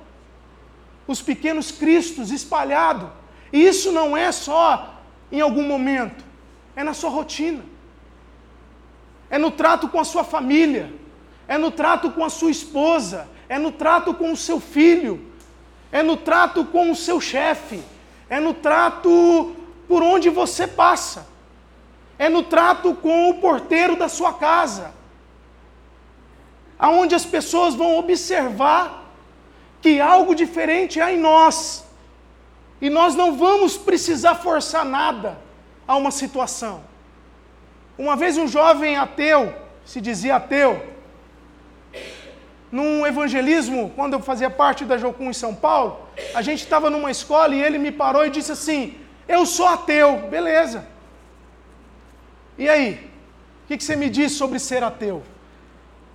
Os 1.06 1.22
pequenos 1.22 1.70
cristos 1.70 2.30
espalhados. 2.30 3.10
E 3.52 3.64
isso 3.64 3.92
não 3.92 4.16
é 4.16 4.32
só 4.32 5.02
em 5.30 5.40
algum 5.40 5.66
momento, 5.66 6.24
é 6.74 6.82
na 6.82 6.94
sua 6.94 7.10
rotina. 7.10 7.62
É 9.30 9.38
no 9.38 9.50
trato 9.50 9.88
com 9.88 10.00
a 10.00 10.04
sua 10.04 10.24
família, 10.24 10.92
é 11.46 11.56
no 11.56 11.70
trato 11.70 12.10
com 12.10 12.24
a 12.24 12.28
sua 12.28 12.50
esposa, 12.50 13.28
é 13.52 13.58
no 13.58 13.70
trato 13.70 14.14
com 14.14 14.32
o 14.32 14.36
seu 14.36 14.58
filho, 14.58 15.30
é 15.92 16.02
no 16.02 16.16
trato 16.16 16.64
com 16.64 16.90
o 16.90 16.96
seu 16.96 17.20
chefe, 17.20 17.82
é 18.30 18.40
no 18.40 18.54
trato 18.54 19.54
por 19.86 20.02
onde 20.02 20.30
você 20.30 20.66
passa, 20.66 21.26
é 22.18 22.30
no 22.30 22.42
trato 22.44 22.94
com 22.94 23.28
o 23.28 23.34
porteiro 23.34 23.94
da 23.94 24.08
sua 24.08 24.32
casa, 24.32 24.94
aonde 26.78 27.14
as 27.14 27.26
pessoas 27.26 27.74
vão 27.74 27.98
observar 27.98 29.12
que 29.82 30.00
algo 30.00 30.34
diferente 30.34 30.98
há 30.98 31.12
em 31.12 31.18
nós, 31.18 31.84
e 32.80 32.88
nós 32.88 33.14
não 33.14 33.36
vamos 33.36 33.76
precisar 33.76 34.36
forçar 34.36 34.86
nada 34.86 35.38
a 35.86 35.94
uma 35.94 36.10
situação. 36.10 36.82
Uma 37.98 38.16
vez 38.16 38.38
um 38.38 38.48
jovem 38.48 38.96
ateu, 38.96 39.54
se 39.84 40.00
dizia 40.00 40.36
ateu, 40.36 40.91
num 42.72 43.06
evangelismo, 43.06 43.92
quando 43.94 44.14
eu 44.14 44.20
fazia 44.20 44.48
parte 44.48 44.86
da 44.86 44.96
Jocum 44.96 45.28
em 45.28 45.34
São 45.34 45.54
Paulo, 45.54 46.08
a 46.34 46.40
gente 46.40 46.60
estava 46.60 46.88
numa 46.88 47.10
escola 47.10 47.54
e 47.54 47.62
ele 47.62 47.76
me 47.76 47.92
parou 47.92 48.24
e 48.24 48.30
disse 48.30 48.50
assim: 48.50 48.94
Eu 49.28 49.44
sou 49.44 49.66
ateu, 49.66 50.20
beleza. 50.30 50.86
E 52.56 52.66
aí? 52.66 53.10
O 53.64 53.68
que, 53.68 53.76
que 53.76 53.84
você 53.84 53.94
me 53.94 54.08
diz 54.08 54.32
sobre 54.32 54.58
ser 54.58 54.82
ateu? 54.82 55.22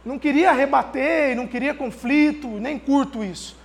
Não 0.04 0.18
queria 0.18 0.52
rebater, 0.52 1.36
não 1.36 1.46
queria 1.46 1.76
conflito, 1.76 2.48
nem 2.48 2.80
curto 2.80 3.24
isso. 3.24 3.56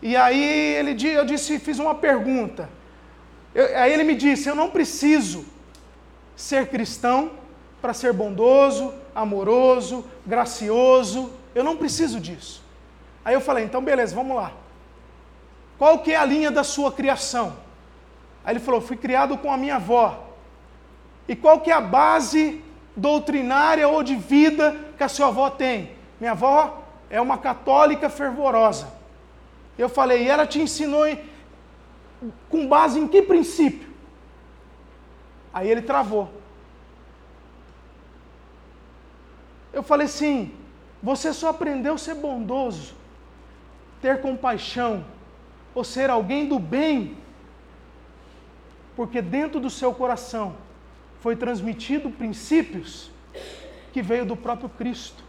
E 0.00 0.14
aí 0.14 0.74
ele, 0.76 0.96
eu 1.08 1.24
disse, 1.24 1.58
fiz 1.58 1.80
uma 1.80 1.96
pergunta. 1.96 2.68
Eu, 3.52 3.76
aí 3.76 3.92
ele 3.92 4.04
me 4.04 4.14
disse: 4.14 4.48
Eu 4.48 4.54
não 4.54 4.70
preciso 4.70 5.44
ser 6.36 6.68
cristão 6.68 7.32
para 7.82 7.92
ser 7.92 8.12
bondoso, 8.12 8.94
amoroso, 9.12 10.04
gracioso 10.24 11.32
eu 11.56 11.64
não 11.64 11.74
preciso 11.78 12.20
disso. 12.20 12.62
Aí 13.24 13.32
eu 13.32 13.40
falei, 13.40 13.64
então 13.64 13.82
beleza, 13.82 14.14
vamos 14.14 14.36
lá. 14.36 14.52
Qual 15.78 16.00
que 16.00 16.12
é 16.12 16.16
a 16.16 16.24
linha 16.24 16.50
da 16.50 16.62
sua 16.62 16.92
criação? 16.92 17.56
Aí 18.44 18.52
ele 18.52 18.60
falou, 18.60 18.82
fui 18.82 18.96
criado 18.96 19.38
com 19.38 19.50
a 19.50 19.56
minha 19.56 19.76
avó. 19.76 20.22
E 21.26 21.34
qual 21.34 21.60
que 21.62 21.70
é 21.70 21.74
a 21.74 21.80
base 21.80 22.62
doutrinária 22.94 23.88
ou 23.88 24.02
de 24.02 24.14
vida 24.14 24.76
que 24.98 25.02
a 25.02 25.08
sua 25.08 25.28
avó 25.28 25.48
tem? 25.48 25.92
Minha 26.20 26.32
avó 26.32 26.82
é 27.08 27.22
uma 27.22 27.38
católica 27.38 28.10
fervorosa. 28.10 28.92
Eu 29.78 29.88
falei, 29.88 30.24
e 30.24 30.28
ela 30.28 30.46
te 30.46 30.60
ensinou 30.60 31.06
em, 31.06 31.18
com 32.50 32.68
base 32.68 33.00
em 33.00 33.08
que 33.08 33.22
princípio? 33.22 33.88
Aí 35.54 35.70
ele 35.70 35.80
travou. 35.80 36.30
Eu 39.72 39.82
falei 39.82 40.04
assim, 40.04 40.52
você 41.02 41.32
só 41.32 41.48
aprendeu 41.50 41.94
a 41.94 41.98
ser 41.98 42.14
bondoso, 42.14 42.94
ter 44.00 44.20
compaixão, 44.20 45.04
ou 45.74 45.84
ser 45.84 46.08
alguém 46.10 46.48
do 46.48 46.58
bem, 46.58 47.16
porque 48.94 49.20
dentro 49.20 49.60
do 49.60 49.68
seu 49.68 49.92
coração 49.92 50.56
foi 51.20 51.36
transmitido 51.36 52.10
princípios 52.10 53.10
que 53.92 54.00
veio 54.00 54.24
do 54.24 54.36
próprio 54.36 54.68
Cristo. 54.70 55.22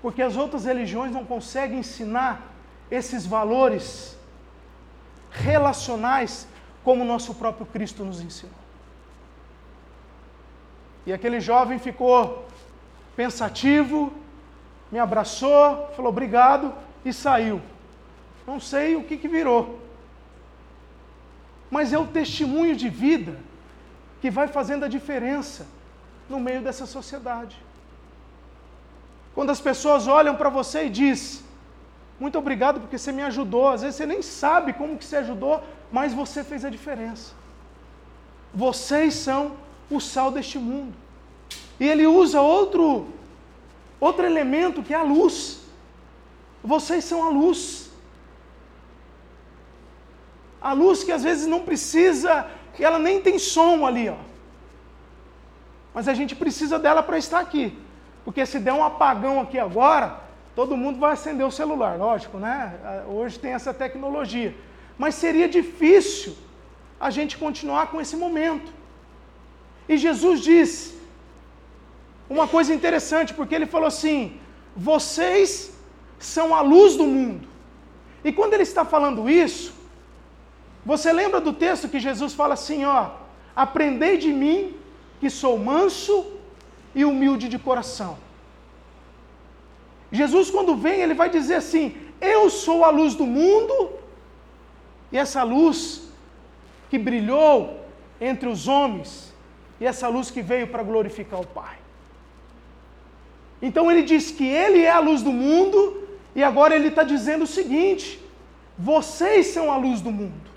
porque 0.00 0.22
as 0.22 0.36
outras 0.36 0.64
religiões 0.64 1.12
não 1.12 1.24
conseguem 1.24 1.80
ensinar 1.80 2.54
esses 2.90 3.26
valores 3.26 4.16
relacionais 5.30 6.46
como 6.84 7.02
o 7.02 7.06
nosso 7.06 7.34
próprio 7.34 7.66
Cristo 7.66 8.04
nos 8.04 8.20
ensinou. 8.20 8.54
E 11.04 11.12
aquele 11.12 11.40
jovem 11.40 11.78
ficou 11.78 12.46
pensativo, 13.18 14.12
me 14.92 14.98
abraçou, 15.00 15.90
falou 15.96 16.10
obrigado 16.12 16.72
e 17.04 17.12
saiu. 17.12 17.60
Não 18.46 18.60
sei 18.60 18.94
o 18.94 19.02
que, 19.02 19.16
que 19.16 19.26
virou. 19.26 19.62
Mas 21.68 21.92
é 21.92 21.98
o 21.98 22.06
testemunho 22.06 22.76
de 22.76 22.88
vida 22.88 23.34
que 24.20 24.30
vai 24.30 24.46
fazendo 24.46 24.84
a 24.84 24.88
diferença 24.96 25.66
no 26.30 26.38
meio 26.38 26.62
dessa 26.62 26.86
sociedade. 26.86 27.56
Quando 29.34 29.50
as 29.50 29.60
pessoas 29.60 30.06
olham 30.06 30.36
para 30.36 30.48
você 30.48 30.84
e 30.84 30.94
diz: 31.00 31.42
"Muito 32.20 32.38
obrigado 32.38 32.80
porque 32.82 32.98
você 32.98 33.10
me 33.10 33.24
ajudou". 33.30 33.68
Às 33.68 33.82
vezes 33.82 33.96
você 33.96 34.06
nem 34.06 34.22
sabe 34.22 34.72
como 34.72 34.96
que 34.96 35.04
você 35.04 35.16
ajudou, 35.16 35.60
mas 35.90 36.14
você 36.14 36.44
fez 36.44 36.64
a 36.64 36.70
diferença. 36.70 37.34
Vocês 38.54 39.12
são 39.14 39.42
o 39.90 40.00
sal 40.00 40.30
deste 40.30 40.58
mundo. 40.70 41.07
E 41.80 41.88
ele 41.88 42.06
usa 42.06 42.40
outro 42.40 43.06
outro 44.00 44.24
elemento 44.24 44.82
que 44.82 44.94
é 44.94 44.96
a 44.96 45.02
luz. 45.02 45.60
Vocês 46.62 47.04
são 47.04 47.24
a 47.24 47.30
luz. 47.30 47.90
A 50.60 50.72
luz 50.72 51.04
que 51.04 51.12
às 51.12 51.22
vezes 51.22 51.46
não 51.46 51.60
precisa, 51.60 52.48
ela 52.78 52.98
nem 52.98 53.20
tem 53.20 53.38
som 53.38 53.86
ali, 53.86 54.08
ó. 54.08 54.16
Mas 55.94 56.08
a 56.08 56.14
gente 56.14 56.34
precisa 56.36 56.78
dela 56.78 57.02
para 57.02 57.18
estar 57.18 57.40
aqui. 57.40 57.76
Porque 58.24 58.44
se 58.44 58.58
der 58.58 58.72
um 58.72 58.84
apagão 58.84 59.40
aqui 59.40 59.58
agora, 59.58 60.20
todo 60.54 60.76
mundo 60.76 60.98
vai 60.98 61.12
acender 61.12 61.46
o 61.46 61.50
celular, 61.50 61.96
lógico, 61.96 62.38
né? 62.38 63.04
Hoje 63.08 63.38
tem 63.38 63.52
essa 63.52 63.72
tecnologia. 63.72 64.54
Mas 64.96 65.14
seria 65.14 65.48
difícil 65.48 66.36
a 67.00 67.10
gente 67.10 67.38
continuar 67.38 67.86
com 67.88 68.00
esse 68.00 68.16
momento. 68.16 68.72
E 69.88 69.96
Jesus 69.96 70.40
disse 70.40 70.97
uma 72.28 72.46
coisa 72.46 72.74
interessante, 72.74 73.32
porque 73.32 73.54
ele 73.54 73.66
falou 73.66 73.88
assim: 73.88 74.38
vocês 74.76 75.50
são 76.18 76.54
a 76.54 76.60
luz 76.60 76.96
do 76.96 77.06
mundo. 77.06 77.46
E 78.24 78.32
quando 78.32 78.54
ele 78.54 78.62
está 78.70 78.84
falando 78.84 79.28
isso, 79.30 79.72
você 80.84 81.12
lembra 81.12 81.40
do 81.40 81.52
texto 81.52 81.88
que 81.88 82.00
Jesus 82.00 82.34
fala 82.34 82.54
assim, 82.54 82.84
ó: 82.84 83.10
Aprendei 83.54 84.16
de 84.16 84.32
mim, 84.32 84.74
que 85.20 85.30
sou 85.30 85.58
manso 85.58 86.16
e 86.94 87.04
humilde 87.04 87.48
de 87.48 87.58
coração. 87.58 88.16
Jesus, 90.10 90.50
quando 90.50 90.74
vem, 90.76 91.00
ele 91.00 91.14
vai 91.14 91.28
dizer 91.28 91.56
assim: 91.56 91.96
Eu 92.20 92.48
sou 92.50 92.84
a 92.84 92.90
luz 92.90 93.14
do 93.14 93.26
mundo, 93.26 93.90
e 95.12 95.18
essa 95.18 95.42
luz 95.42 96.08
que 96.90 96.98
brilhou 96.98 97.54
entre 98.20 98.48
os 98.48 98.66
homens, 98.66 99.34
e 99.80 99.86
essa 99.86 100.08
luz 100.08 100.30
que 100.30 100.42
veio 100.42 100.68
para 100.68 100.82
glorificar 100.82 101.40
o 101.40 101.46
Pai. 101.46 101.76
Então 103.60 103.90
ele 103.90 104.02
diz 104.02 104.30
que 104.30 104.46
ele 104.46 104.80
é 104.82 104.90
a 104.90 105.00
luz 105.00 105.22
do 105.22 105.32
mundo, 105.32 106.08
e 106.34 106.42
agora 106.42 106.74
ele 106.74 106.88
está 106.88 107.02
dizendo 107.02 107.44
o 107.44 107.46
seguinte: 107.46 108.20
vocês 108.78 109.48
são 109.48 109.72
a 109.72 109.76
luz 109.76 110.00
do 110.00 110.10
mundo. 110.10 110.48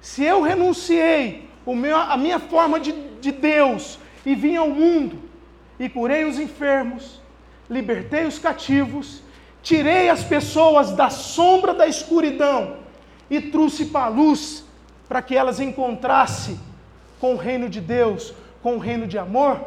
Se 0.00 0.24
eu 0.24 0.42
renunciei 0.42 1.48
meu, 1.66 1.96
a 1.96 2.16
minha 2.16 2.40
forma 2.40 2.80
de, 2.80 2.92
de 3.20 3.30
Deus 3.30 3.98
e 4.26 4.34
vim 4.34 4.56
ao 4.56 4.68
mundo 4.68 5.18
e 5.78 5.88
curei 5.88 6.24
os 6.24 6.38
enfermos, 6.38 7.20
libertei 7.70 8.26
os 8.26 8.38
cativos, 8.38 9.22
tirei 9.62 10.10
as 10.10 10.24
pessoas 10.24 10.90
da 10.90 11.08
sombra 11.08 11.72
da 11.72 11.86
escuridão 11.86 12.76
e 13.30 13.40
trouxe 13.40 13.86
para 13.86 14.06
a 14.06 14.08
luz 14.08 14.64
para 15.08 15.22
que 15.22 15.36
elas 15.36 15.60
encontrassem 15.60 16.58
com 17.20 17.34
o 17.34 17.38
reino 17.38 17.68
de 17.68 17.80
Deus, 17.80 18.34
com 18.62 18.74
o 18.74 18.78
reino 18.78 19.06
de 19.06 19.16
amor, 19.16 19.60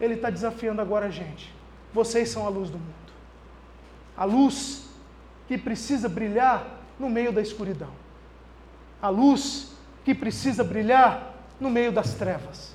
ele 0.00 0.14
está 0.14 0.30
desafiando 0.30 0.80
agora 0.80 1.06
a 1.06 1.10
gente. 1.10 1.52
Vocês 1.92 2.28
são 2.28 2.46
a 2.46 2.48
luz 2.48 2.70
do 2.70 2.78
mundo. 2.78 2.94
A 4.16 4.24
luz 4.24 4.84
que 5.48 5.56
precisa 5.56 6.08
brilhar 6.08 6.66
no 6.98 7.08
meio 7.08 7.32
da 7.32 7.40
escuridão. 7.40 7.90
A 9.00 9.08
luz 9.08 9.72
que 10.04 10.14
precisa 10.14 10.62
brilhar 10.62 11.34
no 11.60 11.70
meio 11.70 11.92
das 11.92 12.14
trevas. 12.14 12.74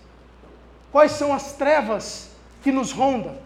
Quais 0.92 1.12
são 1.12 1.34
as 1.34 1.54
trevas 1.54 2.32
que 2.64 2.72
nos 2.72 2.92
rondam? 2.92 3.38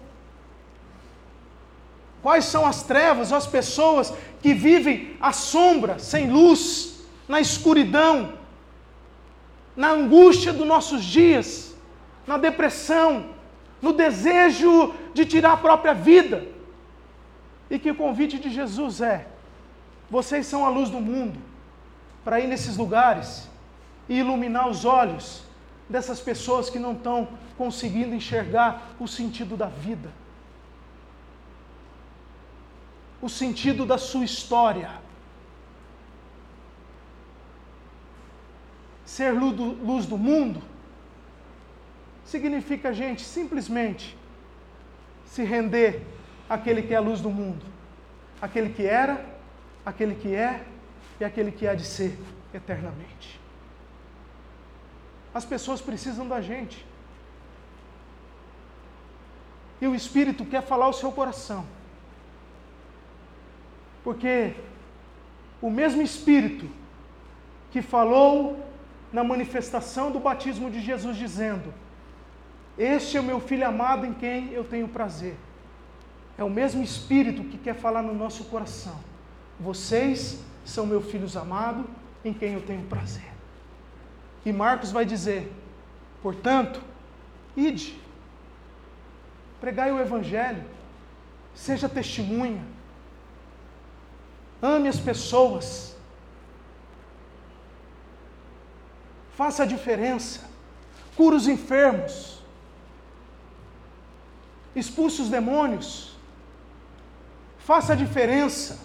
Quais 2.21 2.45
são 2.45 2.65
as 2.65 2.81
trevas, 2.81 3.31
as 3.31 3.45
pessoas 3.45 4.11
que 4.41 4.53
vivem 4.53 5.15
à 5.21 5.31
sombra, 5.31 5.99
sem 5.99 6.31
luz, 6.31 7.01
na 7.27 7.39
escuridão, 7.39 8.33
na 9.75 9.91
angústia 9.91 10.51
dos 10.51 10.65
nossos 10.65 11.03
dias, 11.03 11.75
na 12.25 12.37
depressão, 12.37 13.34
no 13.85 13.93
desejo 13.93 14.95
de 15.13 15.23
tirar 15.27 15.53
a 15.53 15.63
própria 15.65 15.93
vida. 15.93 16.37
E 17.69 17.77
que 17.77 17.91
o 17.91 17.99
convite 18.03 18.39
de 18.39 18.49
Jesus 18.49 18.99
é: 18.99 19.27
vocês 20.09 20.47
são 20.47 20.65
a 20.65 20.69
luz 20.69 20.89
do 20.89 20.99
mundo, 20.99 21.39
para 22.23 22.39
ir 22.39 22.47
nesses 22.47 22.77
lugares 22.77 23.47
e 24.09 24.17
iluminar 24.17 24.67
os 24.67 24.85
olhos 24.85 25.43
dessas 25.87 26.19
pessoas 26.19 26.67
que 26.67 26.79
não 26.79 26.93
estão 26.93 27.27
conseguindo 27.59 28.15
enxergar 28.15 28.69
o 28.99 29.07
sentido 29.07 29.55
da 29.55 29.67
vida, 29.67 30.11
o 33.21 33.29
sentido 33.29 33.85
da 33.85 33.99
sua 33.99 34.25
história. 34.25 34.91
Ser 39.05 39.31
luz 39.31 40.07
do 40.07 40.17
mundo 40.17 40.74
significa 42.25 42.89
a 42.89 42.93
gente 42.93 43.23
simplesmente 43.23 44.17
se 45.25 45.43
render 45.43 46.01
àquele 46.49 46.81
que 46.81 46.93
é 46.93 46.97
a 46.97 47.01
luz 47.01 47.21
do 47.21 47.29
mundo, 47.29 47.65
aquele 48.41 48.69
que 48.69 48.85
era, 48.85 49.25
aquele 49.85 50.15
que 50.15 50.33
é 50.35 50.63
e 51.19 51.23
aquele 51.23 51.51
que 51.51 51.67
há 51.67 51.73
de 51.73 51.85
ser 51.85 52.17
eternamente. 52.53 53.39
As 55.33 55.45
pessoas 55.45 55.81
precisam 55.81 56.27
da 56.27 56.41
gente. 56.41 56.85
E 59.81 59.87
o 59.87 59.93
Espírito 59.93 60.45
quer 60.45 60.63
falar 60.63 60.87
o 60.87 60.93
seu 60.93 61.11
coração. 61.11 61.65
Porque 64.03 64.53
o 65.61 65.69
mesmo 65.69 66.01
Espírito 66.01 66.69
que 67.71 67.81
falou 67.81 68.57
na 69.11 69.23
manifestação 69.23 70.09
do 70.11 70.19
batismo 70.19 70.71
de 70.71 70.79
Jesus, 70.79 71.17
dizendo: 71.17 71.73
este 72.77 73.15
é 73.15 73.19
o 73.21 73.23
meu 73.23 73.39
filho 73.39 73.65
amado 73.67 74.05
em 74.05 74.13
quem 74.13 74.51
eu 74.51 74.63
tenho 74.63 74.87
prazer. 74.87 75.35
É 76.37 76.43
o 76.43 76.49
mesmo 76.49 76.83
Espírito 76.83 77.43
que 77.45 77.57
quer 77.57 77.75
falar 77.75 78.01
no 78.01 78.13
nosso 78.13 78.43
coração. 78.45 78.99
Vocês 79.59 80.43
são 80.65 80.85
meus 80.85 81.09
filhos 81.09 81.37
amados 81.37 81.85
em 82.23 82.33
quem 82.33 82.53
eu 82.53 82.61
tenho 82.61 82.83
prazer. 82.83 83.31
E 84.45 84.51
Marcos 84.51 84.91
vai 84.91 85.05
dizer: 85.05 85.51
portanto, 86.21 86.81
ide, 87.55 87.97
pregai 89.61 89.91
o 89.93 89.99
Evangelho, 89.99 90.63
seja 91.53 91.87
testemunha, 91.87 92.61
ame 94.61 94.89
as 94.89 94.99
pessoas, 94.99 95.95
faça 99.31 99.63
a 99.63 99.65
diferença, 99.65 100.41
cura 101.15 101.37
os 101.37 101.47
enfermos 101.47 102.35
expulse 104.75 105.21
os 105.21 105.29
demônios, 105.29 106.15
faça 107.57 107.93
a 107.93 107.95
diferença. 107.95 108.79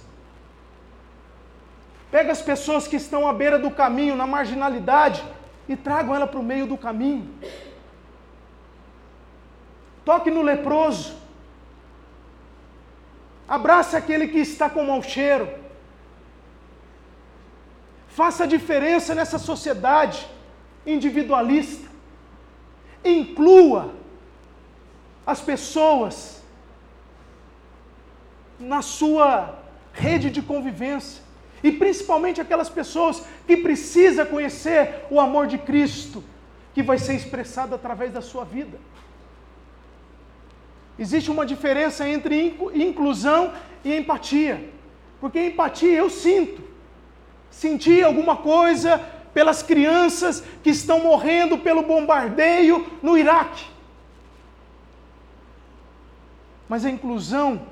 Pega 2.10 2.32
as 2.32 2.42
pessoas 2.42 2.86
que 2.88 2.96
estão 2.96 3.26
à 3.26 3.32
beira 3.32 3.58
do 3.58 3.70
caminho, 3.70 4.16
na 4.16 4.26
marginalidade, 4.26 5.24
e 5.68 5.76
tragam 5.76 6.14
ela 6.14 6.26
para 6.26 6.40
o 6.40 6.42
meio 6.42 6.66
do 6.66 6.76
caminho. 6.76 7.32
Toque 10.04 10.30
no 10.30 10.42
leproso. 10.42 11.14
Abrace 13.48 13.96
aquele 13.96 14.28
que 14.28 14.38
está 14.38 14.68
com 14.68 14.84
mau 14.84 15.02
cheiro. 15.02 15.48
Faça 18.08 18.44
a 18.44 18.46
diferença 18.46 19.14
nessa 19.14 19.38
sociedade 19.38 20.26
individualista. 20.84 21.88
Inclua 23.04 23.99
as 25.26 25.40
pessoas 25.40 26.42
na 28.58 28.82
sua 28.82 29.58
rede 29.92 30.30
de 30.30 30.42
convivência. 30.42 31.22
E 31.62 31.70
principalmente 31.72 32.40
aquelas 32.40 32.68
pessoas 32.68 33.22
que 33.46 33.56
precisam 33.56 34.26
conhecer 34.26 35.06
o 35.10 35.20
amor 35.20 35.46
de 35.46 35.58
Cristo, 35.58 36.22
que 36.74 36.82
vai 36.82 36.98
ser 36.98 37.14
expressado 37.14 37.74
através 37.74 38.12
da 38.12 38.20
sua 38.20 38.44
vida. 38.44 38.78
Existe 40.98 41.30
uma 41.30 41.46
diferença 41.46 42.06
entre 42.08 42.58
inclusão 42.74 43.52
e 43.84 43.94
empatia. 43.96 44.70
Porque 45.20 45.46
empatia 45.46 45.92
eu 45.92 46.10
sinto. 46.10 46.62
Sentir 47.50 48.04
alguma 48.04 48.36
coisa 48.36 48.98
pelas 49.32 49.62
crianças 49.62 50.42
que 50.62 50.70
estão 50.70 51.00
morrendo 51.00 51.58
pelo 51.58 51.82
bombardeio 51.82 52.86
no 53.02 53.16
Iraque. 53.16 53.64
Mas 56.70 56.84
a 56.84 56.90
inclusão, 56.90 57.62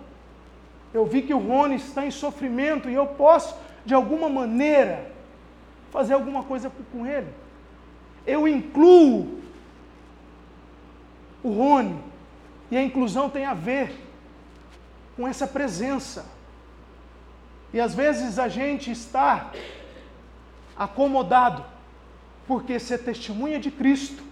eu 0.93 1.07
vi 1.07 1.23
que 1.23 1.33
o 1.33 1.39
Rony 1.39 1.77
está 1.77 2.05
em 2.05 2.11
sofrimento 2.11 2.91
e 2.91 2.95
eu 2.95 3.07
posso, 3.07 3.55
de 3.87 3.95
alguma 3.95 4.29
maneira, 4.29 5.13
fazer 5.93 6.15
alguma 6.15 6.43
coisa 6.43 6.69
com 6.91 7.07
ele. 7.07 7.33
Eu 8.27 8.49
incluo 8.49 9.41
o 11.45 11.51
Rony 11.53 11.97
e 12.73 12.77
a 12.77 12.83
inclusão 12.83 13.31
tem 13.31 13.47
a 13.47 13.55
ver 13.55 13.97
com 15.15 15.29
essa 15.29 15.47
presença. 15.47 16.27
E 17.73 17.79
às 17.81 17.95
vezes 17.95 18.37
a 18.37 18.49
gente 18.49 18.91
está 18.91 19.53
acomodado, 20.77 21.65
porque 22.49 22.81
ser 22.81 22.99
testemunha 22.99 23.61
de 23.61 23.71
Cristo 23.71 24.25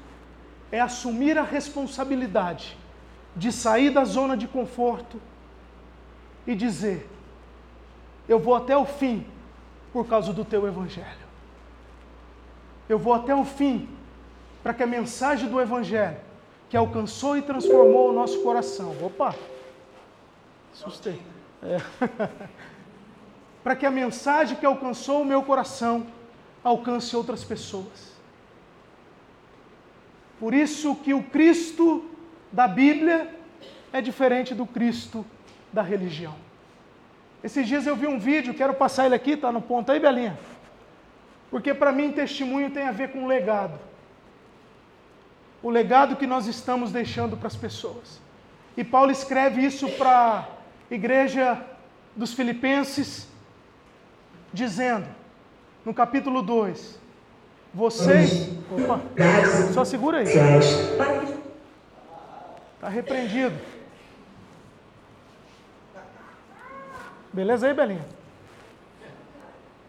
é 0.73 0.81
assumir 0.81 1.39
a 1.39 1.45
responsabilidade 1.45 2.77
de 3.37 3.53
sair 3.53 3.91
da 3.91 4.05
zona 4.05 4.37
de 4.37 4.49
conforto 4.49 5.21
e 6.47 6.55
dizer: 6.55 7.09
Eu 8.27 8.39
vou 8.39 8.55
até 8.55 8.77
o 8.77 8.87
fim 8.87 9.27
por 9.93 10.07
causa 10.07 10.33
do 10.33 10.45
teu 10.45 10.67
Evangelho. 10.67 11.27
Eu 12.89 12.99
vou 12.99 13.13
até 13.13 13.35
o 13.35 13.45
fim 13.45 13.89
para 14.63 14.73
que 14.73 14.83
a 14.83 14.87
mensagem 14.87 15.49
do 15.49 15.61
Evangelho 15.61 16.19
que 16.69 16.77
alcançou 16.77 17.37
e 17.37 17.43
transformou 17.43 18.11
o 18.11 18.13
nosso 18.13 18.43
coração. 18.43 18.97
Opa! 19.03 19.35
Assustei. 20.73 21.21
É. 21.63 21.79
para 23.63 23.77
que 23.77 23.87
a 23.87 23.91
mensagem 23.91 24.57
que 24.57 24.67
alcançou 24.67 25.23
o 25.23 25.25
meu 25.25 25.43
coração 25.43 26.07
alcance 26.63 27.15
outras 27.15 27.45
pessoas. 27.45 28.17
Por 30.39 30.53
isso 30.53 30.95
que 30.97 31.15
o 31.15 31.23
Cristo 31.23 32.05
da 32.53 32.67
Bíblia 32.69 33.29
é 33.93 34.01
diferente 34.01 34.55
do 34.55 34.67
Cristo 34.67 35.25
da 35.73 35.83
religião. 35.83 36.35
Esses 37.43 37.67
dias 37.67 37.87
eu 37.87 37.95
vi 37.95 38.07
um 38.07 38.19
vídeo, 38.19 38.55
quero 38.55 38.75
passar 38.75 39.07
ele 39.07 39.15
aqui, 39.15 39.33
está 39.33 39.53
no 39.53 39.61
ponto 39.61 39.93
aí, 39.93 40.01
Belinha. 40.01 40.39
Porque 41.51 41.73
para 41.73 41.93
mim 41.93 42.13
testemunho 42.13 42.71
tem 42.71 42.85
a 42.85 42.93
ver 42.93 43.13
com 43.13 43.27
legado. 43.27 43.79
O 45.63 45.71
legado 45.71 46.17
que 46.17 46.27
nós 46.27 46.47
estamos 46.47 46.93
deixando 46.93 47.37
para 47.37 47.47
as 47.47 47.57
pessoas. 47.57 48.21
E 48.77 48.85
Paulo 48.85 49.11
escreve 49.11 49.65
isso 49.65 49.89
para 49.91 50.47
a 50.91 50.95
igreja 50.95 51.65
dos 52.15 52.35
Filipenses, 52.35 53.29
dizendo: 54.53 55.07
no 55.85 55.95
capítulo 55.95 56.43
2. 56.43 56.99
Vocês. 57.73 58.51
Opa, 58.71 59.01
só 59.73 59.85
segura 59.85 60.19
aí. 60.19 60.27
Está 62.87 62.95
repreendido. 62.95 63.59
Beleza 67.33 67.67
aí, 67.67 67.75
Belinha? 67.75 68.07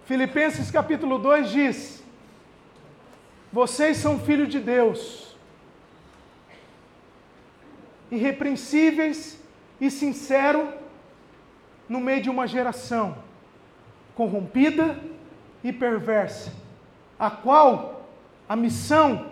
Filipenses 0.06 0.72
capítulo 0.72 1.20
2 1.20 1.52
diz: 1.52 2.04
Vocês 3.54 3.98
são 3.98 4.20
filhos 4.20 4.50
de 4.50 4.60
Deus, 4.60 5.38
irrepreensíveis 8.10 9.40
e 9.80 9.92
sinceros 9.92 10.68
no 11.88 12.00
meio 12.00 12.24
de 12.24 12.32
uma 12.32 12.48
geração 12.48 13.16
corrompida 14.16 15.00
e 15.64 15.72
perversa, 15.72 16.52
a 17.20 17.30
qual 17.30 18.10
a 18.50 18.56
missão 18.56 19.30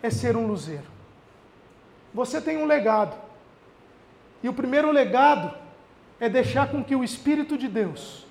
é 0.00 0.10
ser 0.10 0.36
um 0.36 0.46
luzeiro. 0.46 0.95
Você 2.12 2.40
tem 2.40 2.56
um 2.56 2.66
legado. 2.66 3.16
E 4.42 4.48
o 4.48 4.52
primeiro 4.52 4.90
legado 4.90 5.52
é 6.20 6.28
deixar 6.28 6.70
com 6.70 6.82
que 6.82 6.96
o 6.96 7.04
Espírito 7.04 7.58
de 7.58 7.68
Deus 7.68 8.26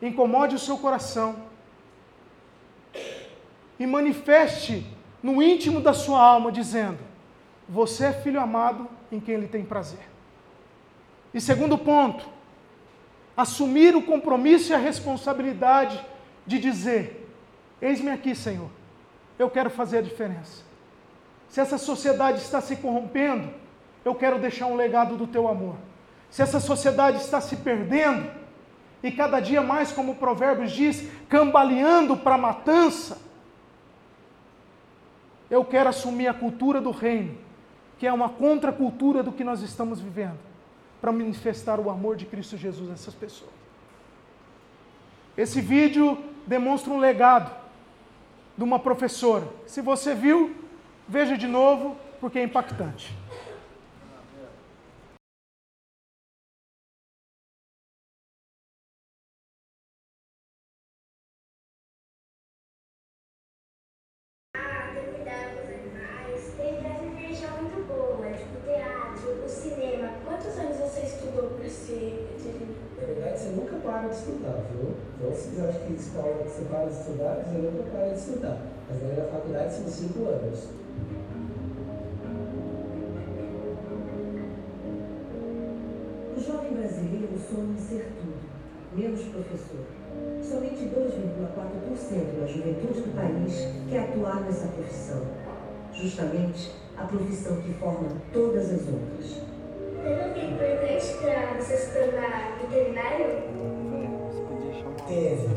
incomode 0.00 0.56
o 0.56 0.58
seu 0.58 0.76
coração 0.78 1.36
e 3.78 3.86
manifeste 3.86 4.86
no 5.22 5.42
íntimo 5.42 5.80
da 5.80 5.92
sua 5.92 6.20
alma, 6.20 6.50
dizendo: 6.50 6.98
Você 7.68 8.06
é 8.06 8.12
filho 8.12 8.40
amado 8.40 8.88
em 9.10 9.20
quem 9.20 9.34
Ele 9.34 9.48
tem 9.48 9.64
prazer. 9.64 10.08
E 11.32 11.40
segundo 11.40 11.78
ponto, 11.78 12.28
assumir 13.36 13.96
o 13.96 14.02
compromisso 14.02 14.72
e 14.72 14.74
a 14.74 14.78
responsabilidade 14.78 16.04
de 16.46 16.58
dizer: 16.58 17.28
Eis-me 17.80 18.10
aqui, 18.10 18.34
Senhor, 18.34 18.70
eu 19.38 19.48
quero 19.48 19.70
fazer 19.70 19.98
a 19.98 20.02
diferença. 20.02 20.71
Se 21.52 21.60
essa 21.60 21.76
sociedade 21.76 22.38
está 22.38 22.62
se 22.62 22.76
corrompendo, 22.76 23.52
eu 24.06 24.14
quero 24.14 24.38
deixar 24.38 24.64
um 24.68 24.74
legado 24.74 25.18
do 25.18 25.26
teu 25.26 25.46
amor. 25.46 25.76
Se 26.30 26.40
essa 26.40 26.58
sociedade 26.58 27.18
está 27.18 27.42
se 27.42 27.56
perdendo, 27.56 28.26
e 29.02 29.12
cada 29.12 29.38
dia 29.38 29.60
mais, 29.60 29.92
como 29.92 30.12
o 30.12 30.14
Provérbios 30.14 30.72
diz, 30.72 31.06
cambaleando 31.28 32.16
para 32.16 32.36
a 32.36 32.38
matança, 32.38 33.18
eu 35.50 35.62
quero 35.62 35.90
assumir 35.90 36.26
a 36.26 36.32
cultura 36.32 36.80
do 36.80 36.90
reino, 36.90 37.36
que 37.98 38.06
é 38.06 38.12
uma 38.14 38.30
contracultura 38.30 39.22
do 39.22 39.30
que 39.30 39.44
nós 39.44 39.60
estamos 39.60 40.00
vivendo, 40.00 40.38
para 41.02 41.12
manifestar 41.12 41.78
o 41.78 41.90
amor 41.90 42.16
de 42.16 42.24
Cristo 42.24 42.56
Jesus 42.56 42.88
a 42.88 42.94
essas 42.94 43.12
pessoas. 43.12 43.52
Esse 45.36 45.60
vídeo 45.60 46.16
demonstra 46.46 46.90
um 46.90 46.98
legado 46.98 47.54
de 48.56 48.64
uma 48.64 48.78
professora. 48.78 49.46
Se 49.66 49.82
você 49.82 50.14
viu, 50.14 50.61
veja 51.08 51.36
de 51.36 51.46
novo, 51.46 51.96
porque 52.20 52.38
é 52.38 52.44
impactante. 52.44 53.14
escola 76.02 76.34
que 76.42 76.48
você 76.48 76.64
para 76.64 76.86
de 76.86 76.92
estudar, 76.92 77.44
você 77.44 77.58
nunca 77.58 77.90
para 77.90 78.08
de 78.08 78.18
estudar. 78.18 78.58
Mas 78.88 79.00
daí 79.00 79.16
na 79.16 79.24
faculdade 79.24 79.74
são 79.74 79.88
cinco 79.88 80.28
anos. 80.28 80.81
O 86.36 86.40
jovem 86.40 86.72
brasileiro 86.72 87.38
sonha 87.38 87.72
em 87.72 87.78
ser 87.78 88.12
tudo, 88.20 88.34
menos 88.94 89.22
professor. 89.24 89.86
Somente 90.42 90.84
2,4% 90.84 92.40
da 92.40 92.46
juventude 92.46 93.00
do 93.00 93.14
país 93.14 93.68
quer 93.88 94.00
atuar 94.00 94.40
nessa 94.42 94.68
profissão. 94.68 95.22
Justamente 95.94 96.72
a 96.96 97.04
profissão 97.04 97.56
que 97.56 97.72
forma 97.74 98.08
todas 98.32 98.70
as 98.70 98.80
outras. 98.88 99.42
Teve 100.02 100.22
alguém 100.22 100.52
importante 100.52 101.18
para 101.20 101.60
você 101.60 101.76
se 101.76 101.92
tornar 101.92 102.58
veterinário? 102.60 103.26
Teve. 105.06 105.48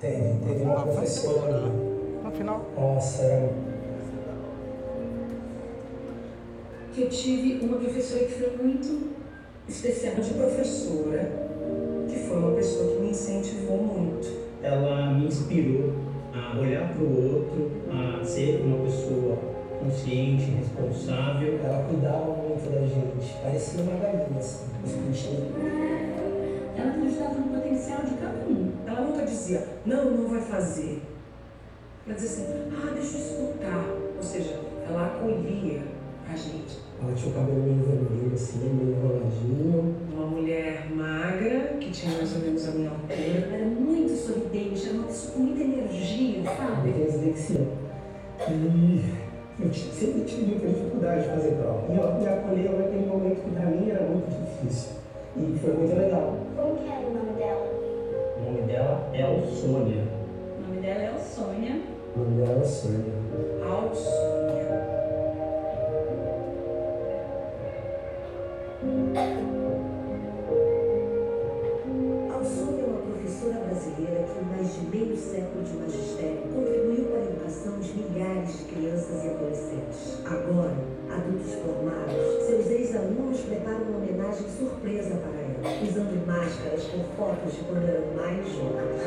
Teve, 0.00 0.38
teve 0.44 0.62
uma 0.64 0.82
professora. 0.82 1.60
No 2.22 2.30
final? 2.32 2.64
Nossa, 2.76 3.22
era... 3.22 3.63
Que 6.94 7.02
eu 7.02 7.08
tive 7.08 7.64
uma 7.64 7.78
professora 7.78 8.24
que 8.24 8.34
foi 8.34 8.56
muito 8.56 9.10
especial. 9.68 10.14
De 10.14 10.34
professora, 10.34 11.28
que 12.08 12.16
foi 12.20 12.36
uma 12.36 12.52
pessoa 12.52 12.94
que 12.94 13.02
me 13.02 13.10
incentivou 13.10 13.78
muito. 13.78 14.28
Ela 14.62 15.12
me 15.12 15.26
inspirou 15.26 15.92
a 16.32 16.56
olhar 16.56 16.94
para 16.94 17.02
o 17.02 17.34
outro, 17.34 17.70
a 17.90 18.24
ser 18.24 18.60
uma 18.64 18.84
pessoa 18.84 19.36
consciente, 19.82 20.52
responsável. 20.52 21.58
Ela 21.64 21.84
cuidava 21.88 22.26
muito 22.26 22.70
da 22.70 22.86
gente, 22.86 23.42
parecia 23.42 23.82
uma 23.82 23.96
galinha, 23.96 24.38
assim, 24.38 24.66
Ela 26.76 26.90
acreditava 26.90 27.34
no 27.34 27.60
potencial 27.60 28.02
de 28.02 28.14
cada 28.14 28.46
um. 28.48 28.70
Ela 28.86 29.00
nunca 29.00 29.24
dizia, 29.24 29.66
não, 29.84 30.12
não 30.12 30.28
vai 30.28 30.42
fazer. 30.42 31.02
Ela 32.06 32.14
dizia 32.14 32.44
assim, 32.44 32.72
ah, 32.72 32.92
deixa 32.94 33.16
eu 33.16 33.20
escutar. 33.20 33.84
Ou 34.16 34.22
seja, 34.22 34.60
ela 34.88 35.06
acolhia 35.06 35.82
a 36.32 36.36
gente. 36.36 36.83
Ela 37.04 37.14
tinha 37.14 37.30
o 37.30 37.34
cabelo 37.34 37.62
meio 37.62 37.84
vermelho, 37.84 38.34
assim, 38.34 38.58
meio 38.58 38.96
enroladinho. 38.96 39.94
Uma 40.12 40.26
mulher 40.26 40.90
magra, 40.90 41.76
que 41.78 41.90
tinha 41.90 42.16
mais 42.16 42.34
ou 42.34 42.42
menos 42.42 42.68
a 42.68 42.70
minha 42.72 42.90
altura. 42.90 43.14
Era 43.52 43.66
muito 43.66 44.12
sorridente, 44.16 44.88
era 44.88 44.96
uma 44.98 45.06
pessoa 45.06 45.34
com 45.34 45.40
muita 45.40 45.62
energia, 45.62 46.42
sabe? 46.44 46.92
Tem 46.92 47.04
dislexia. 47.04 47.68
E 48.48 49.04
eu 49.60 49.72
sempre 49.72 50.22
tive 50.22 50.46
muita 50.46 50.66
dificuldade 50.66 51.22
de 51.22 51.28
fazer 51.28 51.50
prova. 51.56 51.92
E 51.92 51.96
ela 51.96 52.18
me 52.18 52.26
acolheu 52.26 52.78
naquele 52.78 53.06
momento 53.06 53.24
momento 53.24 53.40
que 53.42 53.50
para 53.50 53.66
mim 53.70 53.90
era 53.90 54.02
muito 54.02 54.28
difícil. 54.28 54.92
E 55.36 55.58
foi 55.58 55.72
muito 55.74 55.96
legal. 55.96 56.36
Como 56.56 56.76
que 56.76 56.88
era 56.88 57.06
o 57.06 57.14
nome 57.14 57.32
dela? 57.38 57.66
O 58.38 58.44
nome 58.44 58.62
dela 58.62 59.10
é 59.12 59.22
Alsônia. 59.22 60.04
O 60.58 60.68
nome 60.68 60.80
dela 60.80 61.02
é 61.02 61.08
Alsônia. 61.08 61.80
O 62.14 62.18
nome 62.18 62.36
dela 62.36 62.52
é 62.52 62.58
Alsônia. 62.58 63.14
Alsônia. 63.64 64.33
É 72.36 72.86
uma 72.86 73.00
professora 73.00 73.64
brasileira 73.64 74.24
que, 74.24 74.38
em 74.38 74.44
mais 74.44 74.74
de 74.74 74.80
meio 74.86 75.16
século 75.16 75.64
de 75.64 75.72
magistério, 75.74 76.42
contribuiu 76.52 77.06
para 77.06 77.20
a 77.20 77.24
educação 77.24 77.78
de 77.80 77.92
milhares 77.94 78.58
de 78.58 78.64
crianças 78.64 79.24
e 79.24 79.28
adolescentes. 79.28 80.18
Agora, 80.26 80.76
adultos 81.10 81.54
formados, 81.54 82.44
seus 82.46 82.66
ex-alunos 82.66 83.40
preparam 83.40 83.84
uma 83.84 83.96
homenagem 83.96 84.46
surpresa 84.58 85.16
para 85.16 85.40
ela, 85.40 85.82
usando 85.82 86.26
máscaras 86.26 86.84
com 86.84 87.02
fotos 87.16 87.54
de 87.54 87.64
quando 87.64 87.88
eram 87.88 88.14
mais 88.14 88.46
jovens. 88.52 89.00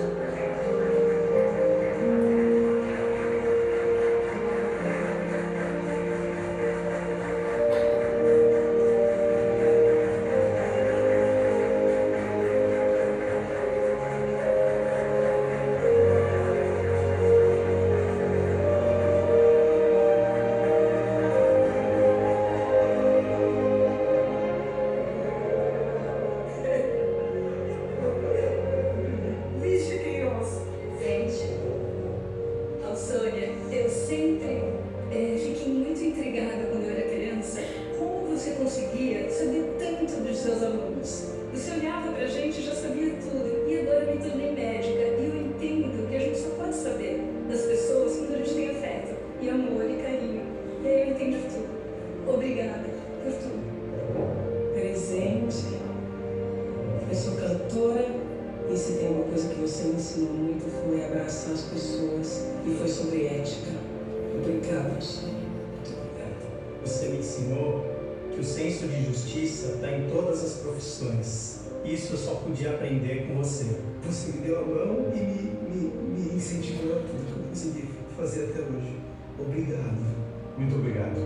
Fazer 78.18 78.46
até 78.46 78.62
hoje. 78.62 78.98
Obrigado. 79.40 80.18
Muito 80.58 80.76
obrigado. 80.76 81.20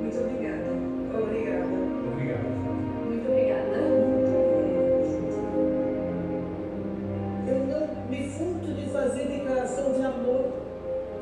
Muito 0.00 0.18
obrigada. 0.18 0.64
Obrigada. 1.14 1.66
Obrigado. 2.12 2.46
Muito 3.08 3.26
obrigada. 3.26 3.76
Eu 7.48 7.58
não 7.66 8.10
me 8.10 8.28
furto 8.28 8.74
de 8.74 8.90
fazer 8.90 9.28
declaração 9.28 9.92
de 9.94 10.02
amor. 10.04 10.64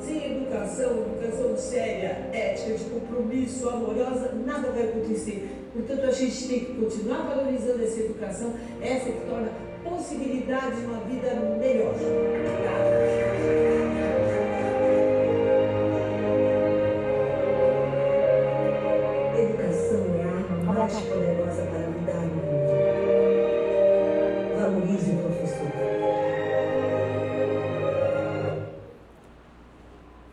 Sem 0.01 0.42
educação, 0.42 0.90
educação 0.90 1.57
séria, 1.57 2.29
ética, 2.33 2.77
de 2.77 2.85
compromisso, 2.87 3.68
amorosa, 3.68 4.33
nada 4.45 4.73
vai 4.73 4.88
acontecer. 4.88 5.49
Portanto, 5.73 6.05
a 6.07 6.11
gente 6.11 6.49
tem 6.49 6.61
que 6.61 6.75
continuar 6.75 7.23
valorizando 7.29 7.85
essa 7.85 8.01
educação, 8.01 8.53
essa 8.81 9.12
que 9.12 9.21
torna 9.27 9.49
possibilidade 9.85 10.81
de 10.81 10.87
uma 10.87 10.99
vida 11.05 11.35
melhor. 11.61 11.95
Educação 19.92 20.14
é 20.16 20.22
a 20.22 20.26
arma 20.26 20.72
mais 20.72 20.94
poderosa 20.94 21.66
para 21.66 21.81
mudar 21.90 22.14
o 22.14 22.26
mundo. 22.26 22.72
Valorize 24.59 25.11
o 25.12 25.18
professor. 25.18 25.68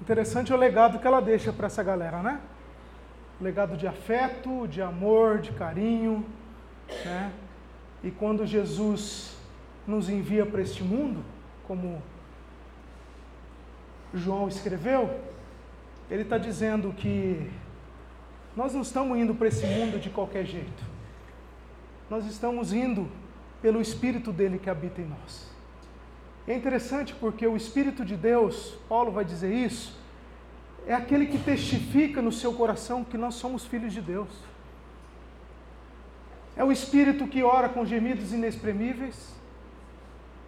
Interessante 0.01 0.51
é 0.51 0.55
o 0.55 0.57
legado 0.57 0.99
que 0.99 1.05
ela 1.07 1.21
deixa 1.21 1.51
para 1.51 1.67
essa 1.67 1.83
galera, 1.83 2.23
né? 2.23 2.39
Legado 3.41 3.77
de 3.77 3.85
afeto, 3.87 4.67
de 4.67 4.81
amor, 4.81 5.39
de 5.39 5.51
carinho, 5.51 6.25
né? 7.05 7.31
E 8.03 8.09
quando 8.11 8.45
Jesus 8.45 9.35
nos 9.85 10.09
envia 10.09 10.45
para 10.45 10.61
este 10.61 10.83
mundo, 10.83 11.23
como 11.67 12.01
João 14.13 14.47
escreveu, 14.47 15.19
ele 16.09 16.23
está 16.23 16.37
dizendo 16.37 16.93
que 16.93 17.51
nós 18.59 18.73
não 18.73 18.81
estamos 18.81 19.17
indo 19.17 19.33
para 19.33 19.47
esse 19.47 19.65
mundo 19.65 19.97
de 19.97 20.09
qualquer 20.09 20.45
jeito. 20.45 20.83
Nós 22.09 22.25
estamos 22.25 22.73
indo 22.73 23.09
pelo 23.61 23.79
Espírito 23.79 24.33
dele 24.33 24.59
que 24.59 24.69
habita 24.69 24.99
em 24.99 25.05
nós. 25.05 25.49
É 26.45 26.53
interessante 26.53 27.15
porque 27.15 27.47
o 27.47 27.55
Espírito 27.55 28.03
de 28.03 28.17
Deus, 28.17 28.77
Paulo 28.89 29.13
vai 29.13 29.23
dizer 29.23 29.53
isso, 29.53 29.97
é 30.85 30.93
aquele 30.93 31.27
que 31.27 31.37
testifica 31.37 32.21
no 32.21 32.33
seu 32.33 32.51
coração 32.51 33.01
que 33.01 33.17
nós 33.17 33.35
somos 33.35 33.65
filhos 33.65 33.93
de 33.93 34.01
Deus. 34.01 34.27
É 36.57 36.63
o 36.63 36.69
Espírito 36.69 37.27
que 37.27 37.41
ora 37.41 37.69
com 37.69 37.85
gemidos 37.85 38.33
inexprimíveis. 38.33 39.33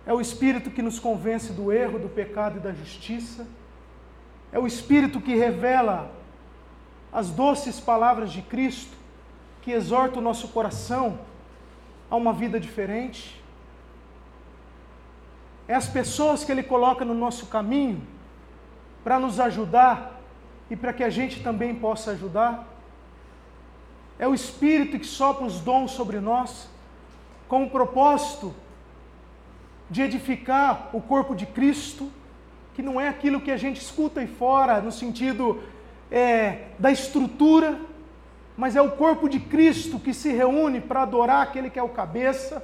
É 0.06 0.14
o 0.14 0.20
Espírito 0.20 0.70
que 0.70 0.82
nos 0.82 1.00
convence 1.00 1.54
do 1.54 1.72
erro, 1.72 1.98
do 1.98 2.10
pecado 2.10 2.58
e 2.58 2.60
da 2.60 2.74
justiça. 2.74 3.48
É 4.52 4.60
o 4.60 4.68
Espírito 4.68 5.22
que 5.22 5.34
revela 5.34 6.20
as 7.12 7.30
doces 7.30 7.80
palavras 7.80 8.32
de 8.32 8.42
Cristo, 8.42 8.96
que 9.62 9.72
exorta 9.72 10.20
o 10.20 10.22
nosso 10.22 10.48
coração 10.50 11.20
a 12.10 12.16
uma 12.16 12.34
vida 12.34 12.60
diferente. 12.60 13.42
É 15.68 15.76
as 15.76 15.88
pessoas 15.88 16.44
que 16.44 16.52
Ele 16.52 16.64
coloca 16.64 17.06
no 17.06 17.14
nosso 17.14 17.48
caminho 17.48 18.02
para 19.04 19.20
nos 19.20 19.40
ajudar 19.40 20.20
e 20.70 20.76
para 20.76 20.94
que 20.94 21.04
a 21.04 21.10
gente 21.10 21.44
também 21.44 21.76
possa 21.76 22.12
ajudar. 22.12 22.68
É 24.18 24.28
o 24.28 24.34
Espírito 24.34 24.98
que 24.98 25.06
sopra 25.06 25.46
os 25.46 25.60
dons 25.60 25.92
sobre 25.92 26.20
nós, 26.20 26.70
com 27.48 27.66
o 27.66 27.70
propósito 27.70 28.54
de 29.90 30.02
edificar 30.02 30.90
o 30.94 31.02
corpo 31.02 31.36
de 31.36 31.46
Cristo, 31.46 32.10
que 32.74 32.82
não 32.82 33.00
é 33.02 33.10
aquilo 33.10 33.42
que 33.42 33.52
a 33.52 33.58
gente 33.58 33.82
escuta 33.82 34.22
aí 34.22 34.28
fora, 34.28 34.80
no 34.80 34.92
sentido 34.92 35.62
é, 36.12 36.68
da 36.78 36.92
estrutura, 36.92 37.80
mas 38.58 38.76
é 38.76 38.82
o 38.82 38.92
corpo 38.92 39.30
de 39.30 39.40
Cristo 39.40 39.98
que 39.98 40.14
se 40.14 40.32
reúne 40.32 40.82
para 40.82 41.04
adorar 41.04 41.42
aquele 41.42 41.70
que 41.70 41.80
é 41.80 41.84
o 41.84 41.90
cabeça. 41.90 42.64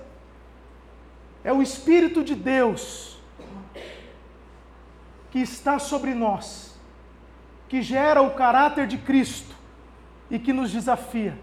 É 1.44 1.54
o 1.54 1.62
Espírito 1.62 2.24
de 2.24 2.36
Deus 2.36 3.18
que 5.32 5.40
está 5.40 5.80
sobre 5.80 6.14
nós, 6.14 6.78
que 7.70 7.82
gera 7.82 8.22
o 8.22 8.32
caráter 8.32 8.88
de 8.88 8.98
Cristo 8.98 9.56
e 10.30 10.40
que 10.40 10.52
nos 10.52 10.72
desafia 10.72 11.38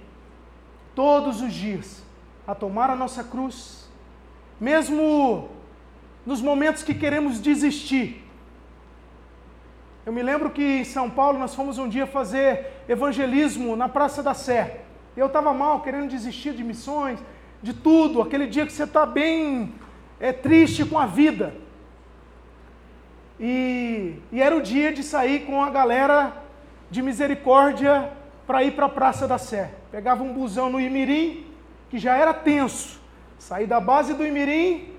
todos 0.94 1.40
os 1.40 1.52
dias 1.52 2.02
a 2.46 2.54
tomar 2.54 2.90
a 2.90 2.96
nossa 2.96 3.24
cruz, 3.24 3.88
mesmo 4.60 5.48
nos 6.24 6.40
momentos 6.40 6.82
que 6.82 6.94
queremos 6.94 7.40
desistir. 7.40 8.23
Eu 10.06 10.12
me 10.12 10.22
lembro 10.22 10.50
que 10.50 10.62
em 10.62 10.84
São 10.84 11.08
Paulo 11.08 11.38
nós 11.38 11.54
fomos 11.54 11.78
um 11.78 11.88
dia 11.88 12.06
fazer 12.06 12.82
evangelismo 12.86 13.74
na 13.74 13.88
Praça 13.88 14.22
da 14.22 14.34
Sé. 14.34 14.80
Eu 15.16 15.28
estava 15.28 15.50
mal, 15.54 15.80
querendo 15.80 16.10
desistir 16.10 16.52
de 16.52 16.62
missões, 16.62 17.18
de 17.62 17.72
tudo. 17.72 18.20
Aquele 18.20 18.46
dia 18.46 18.66
que 18.66 18.72
você 18.72 18.84
está 18.84 19.06
bem 19.06 19.72
é, 20.20 20.30
triste 20.30 20.84
com 20.84 20.98
a 20.98 21.06
vida. 21.06 21.54
E, 23.40 24.16
e 24.30 24.42
era 24.42 24.54
o 24.54 24.60
dia 24.60 24.92
de 24.92 25.02
sair 25.02 25.46
com 25.46 25.64
a 25.64 25.70
galera 25.70 26.34
de 26.90 27.00
misericórdia 27.00 28.12
para 28.46 28.62
ir 28.62 28.72
para 28.72 28.84
a 28.84 28.90
Praça 28.90 29.26
da 29.26 29.38
Sé. 29.38 29.70
Pegava 29.90 30.22
um 30.22 30.34
busão 30.34 30.68
no 30.68 30.78
Imirim, 30.78 31.46
que 31.88 31.96
já 31.96 32.14
era 32.14 32.34
tenso. 32.34 33.00
Sair 33.38 33.66
da 33.66 33.80
base 33.80 34.12
do 34.12 34.26
Imirim 34.26 34.90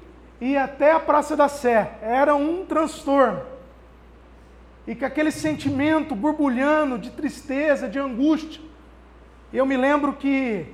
e 0.41 0.57
até 0.57 0.93
a 0.93 0.99
Praça 0.99 1.35
da 1.35 1.47
Sé. 1.47 1.91
Era 2.01 2.33
um 2.33 2.65
transtorno 2.65 3.53
e 4.87 4.95
com 4.95 5.05
aquele 5.05 5.31
sentimento 5.31 6.15
borbulhando 6.15 6.97
de 6.97 7.11
tristeza, 7.11 7.87
de 7.87 7.97
angústia. 7.97 8.61
Eu 9.51 9.65
me 9.65 9.77
lembro 9.77 10.13
que 10.13 10.67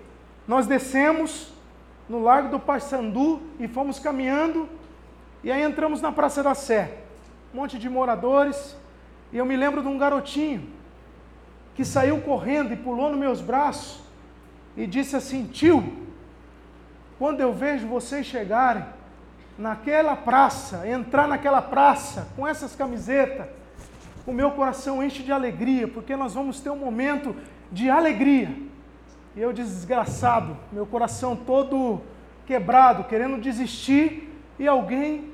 Nós 0.48 0.68
descemos 0.68 1.54
no 2.10 2.20
Largo 2.20 2.50
do 2.50 2.60
Paissandu 2.60 3.42
e 3.60 3.68
fomos 3.68 4.00
caminhando, 4.00 4.68
e 5.44 5.52
aí 5.52 5.62
entramos 5.62 6.02
na 6.02 6.12
Praça 6.12 6.44
da 6.44 6.54
Sé. 6.54 6.98
Um 7.54 7.58
monte 7.58 7.78
de 7.78 7.90
moradores, 7.90 8.76
e 9.32 9.38
eu 9.38 9.46
me 9.46 9.56
lembro 9.56 9.82
de 9.82 9.88
um 9.88 9.98
garotinho 9.98 10.68
que 11.76 11.86
saiu 11.86 12.20
correndo 12.22 12.74
e 12.74 12.76
pulou 12.76 13.10
nos 13.10 13.20
meus 13.20 13.40
braços 13.40 14.02
e 14.76 14.86
disse 14.86 15.16
assim: 15.16 15.46
Tio, 15.46 15.84
quando 17.18 17.40
eu 17.40 17.54
vejo 17.54 17.88
vocês 17.88 18.26
chegarem 18.26 18.84
naquela 19.58 20.16
praça, 20.16 20.88
entrar 20.88 21.28
naquela 21.28 21.62
praça 21.62 22.28
com 22.36 22.48
essas 22.48 22.76
camisetas, 22.76 23.48
o 24.26 24.32
meu 24.32 24.52
coração 24.52 25.04
enche 25.04 25.24
de 25.24 25.32
alegria, 25.32 25.88
porque 25.88 26.16
nós 26.16 26.34
vamos 26.34 26.60
ter 26.60 26.70
um 26.70 26.76
momento 26.78 27.36
de 27.72 27.90
alegria. 27.90 28.56
E 29.36 29.42
eu, 29.42 29.54
desgraçado, 29.54 30.58
meu 30.72 30.86
coração 30.86 31.36
todo 31.36 32.02
quebrado, 32.46 33.06
querendo 33.06 33.40
desistir, 33.40 34.30
e 34.60 34.68
alguém 34.68 35.32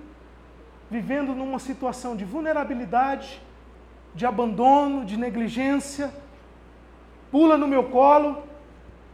vivendo 0.90 1.34
numa 1.36 1.60
situação 1.60 2.16
de 2.16 2.24
vulnerabilidade, 2.24 3.42
de 4.16 4.26
abandono, 4.26 5.04
de 5.04 5.18
negligência, 5.18 6.12
pula 7.30 7.58
no 7.58 7.68
meu 7.68 7.86
colo 7.86 8.44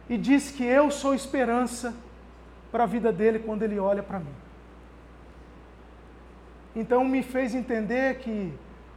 e 0.08 0.16
diz 0.16 0.50
que 0.50 0.64
eu 0.64 0.90
sou 0.90 1.14
esperança 1.14 1.94
para 2.70 2.84
a 2.84 2.86
vida 2.86 3.12
dele 3.12 3.38
quando 3.40 3.62
ele 3.62 3.78
olha 3.78 4.02
para 4.02 4.18
mim. 4.18 4.34
Então 6.76 7.04
me 7.04 7.22
fez 7.22 7.54
entender 7.54 8.18
que 8.18 8.52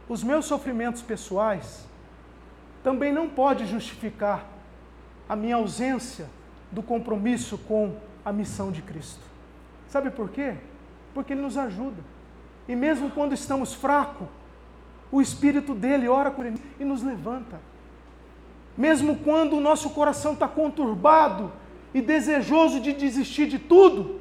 os 0.08 0.22
meus 0.22 0.46
sofrimentos 0.46 1.02
pessoais 1.02 1.86
também 2.82 3.12
não 3.12 3.28
pode 3.28 3.66
justificar 3.66 4.46
a 5.28 5.36
minha 5.36 5.56
ausência 5.56 6.26
do 6.72 6.82
compromisso 6.82 7.58
com 7.58 7.96
a 8.24 8.32
missão 8.32 8.70
de 8.72 8.82
Cristo. 8.82 9.20
Sabe 9.88 10.10
por 10.10 10.30
quê? 10.30 10.54
Porque 11.12 11.32
Ele 11.32 11.42
nos 11.42 11.56
ajuda. 11.56 12.02
E 12.66 12.74
mesmo 12.74 13.10
quando 13.10 13.32
estamos 13.32 13.74
fracos, 13.74 14.28
o 15.10 15.20
Espírito 15.20 15.74
dele 15.74 16.08
ora 16.08 16.30
por 16.30 16.44
ele 16.44 16.60
e 16.78 16.84
nos 16.84 17.02
levanta. 17.02 17.58
Mesmo 18.76 19.16
quando 19.16 19.56
o 19.56 19.60
nosso 19.60 19.90
coração 19.90 20.34
está 20.34 20.46
conturbado 20.46 21.50
e 21.94 22.00
desejoso 22.02 22.78
de 22.78 22.92
desistir 22.92 23.46
de 23.46 23.58
tudo, 23.58 24.20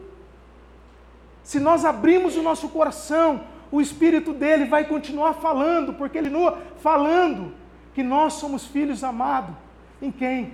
se 1.44 1.60
nós 1.60 1.86
abrimos 1.86 2.36
o 2.36 2.42
nosso 2.42 2.70
coração, 2.70 3.42
o 3.72 3.82
Espírito 3.82 4.34
dele 4.34 4.66
vai 4.66 4.86
continuar 4.86 5.34
falando, 5.34 5.94
porque 5.94 6.18
ele 6.18 6.30
continua 6.30 6.62
falando 6.78 7.54
que 7.94 8.04
nós 8.04 8.34
somos 8.34 8.66
filhos 8.66 9.04
amados, 9.04 9.56
em 10.02 10.12
quem 10.12 10.54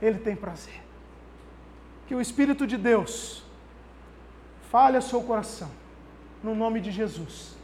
ele 0.00 0.18
tem 0.18 0.36
prazer. 0.36 0.80
Que 2.06 2.14
o 2.14 2.20
Espírito 2.20 2.66
de 2.66 2.76
Deus 2.76 3.44
fale 4.70 4.96
ao 4.96 5.02
seu 5.02 5.20
coração, 5.22 5.70
no 6.42 6.54
nome 6.54 6.80
de 6.80 6.90
Jesus, 6.90 7.56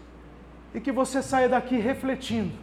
e 0.75 0.81
que 0.81 0.93
você 0.93 1.23
saia 1.23 1.49
daqui 1.49 1.77
refletindo. 1.77 2.59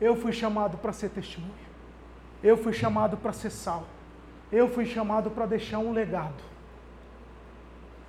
Eu 0.00 0.16
fui 0.16 0.32
chamado 0.32 0.78
para 0.78 0.92
ser 0.92 1.10
testemunho, 1.10 1.52
eu 2.42 2.56
fui 2.56 2.72
chamado 2.72 3.16
para 3.16 3.32
ser 3.32 3.50
sal, 3.50 3.86
eu 4.50 4.68
fui 4.68 4.86
chamado 4.86 5.30
para 5.30 5.46
deixar 5.46 5.78
um 5.78 5.92
legado. 5.92 6.42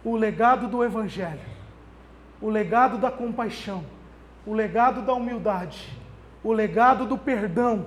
O 0.03 0.15
legado 0.15 0.67
do 0.67 0.81
Evangelho, 0.81 1.58
o 2.41 2.49
legado 2.49 2.97
da 2.97 3.11
compaixão, 3.11 3.83
o 4.45 4.53
legado 4.53 5.01
da 5.01 5.13
humildade, 5.13 5.89
o 6.43 6.51
legado 6.51 7.05
do 7.05 7.17
perdão, 7.17 7.85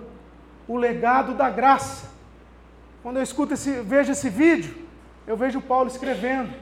o 0.69 0.77
legado 0.77 1.35
da 1.35 1.49
graça. 1.49 2.11
Quando 3.03 3.17
eu 3.17 3.23
escuto 3.23 3.55
esse, 3.55 3.81
vejo 3.81 4.13
esse 4.13 4.29
vídeo, 4.29 4.87
eu 5.27 5.37
vejo 5.37 5.61
Paulo 5.61 5.89
escrevendo: 5.89 6.53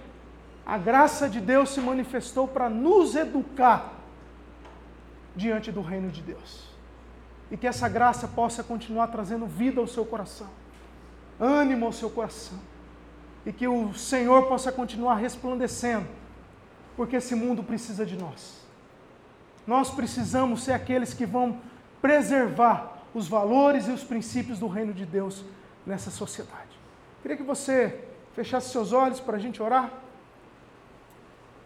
a 0.65 0.79
graça 0.79 1.29
de 1.29 1.41
Deus 1.41 1.71
se 1.71 1.81
manifestou 1.81 2.47
para 2.47 2.69
nos 2.69 3.15
educar 3.15 3.93
diante 5.35 5.71
do 5.71 5.83
reino 5.83 6.11
de 6.11 6.23
Deus. 6.23 6.71
E 7.51 7.57
que 7.57 7.67
essa 7.67 7.89
graça 7.89 8.29
possa 8.29 8.63
continuar 8.63 9.09
trazendo 9.09 9.47
vida 9.47 9.81
ao 9.81 9.87
seu 9.87 10.05
coração, 10.05 10.49
ânimo 11.41 11.87
ao 11.87 11.93
seu 11.93 12.09
coração 12.09 12.59
e 13.45 13.53
que 13.53 13.67
o 13.67 13.95
Senhor 13.95 14.47
possa 14.47 14.71
continuar 14.71 15.17
resplandecendo, 15.17 16.07
porque 16.97 17.17
esse 17.17 17.35
mundo 17.35 17.63
precisa 17.63 18.05
de 18.05 18.17
nós. 18.17 18.61
Nós 19.67 19.91
precisamos 19.91 20.65
ser 20.65 20.73
aqueles 20.73 21.15
que 21.15 21.27
vão 21.27 21.59
preservar 22.01 22.99
os 23.15 23.29
valores 23.29 23.89
e 23.89 23.91
os 23.91 24.03
princípios 24.03 24.59
do 24.59 24.69
reino 24.69 24.93
de 24.93 25.05
Deus 25.05 25.45
nessa 25.87 26.11
sociedade. 26.11 26.79
Queria 27.23 27.37
que 27.37 27.43
você 27.43 28.05
fechasse 28.35 28.71
seus 28.71 28.93
olhos 28.93 29.21
para 29.21 29.37
a 29.37 29.41
gente 29.41 29.63
orar. 29.63 29.91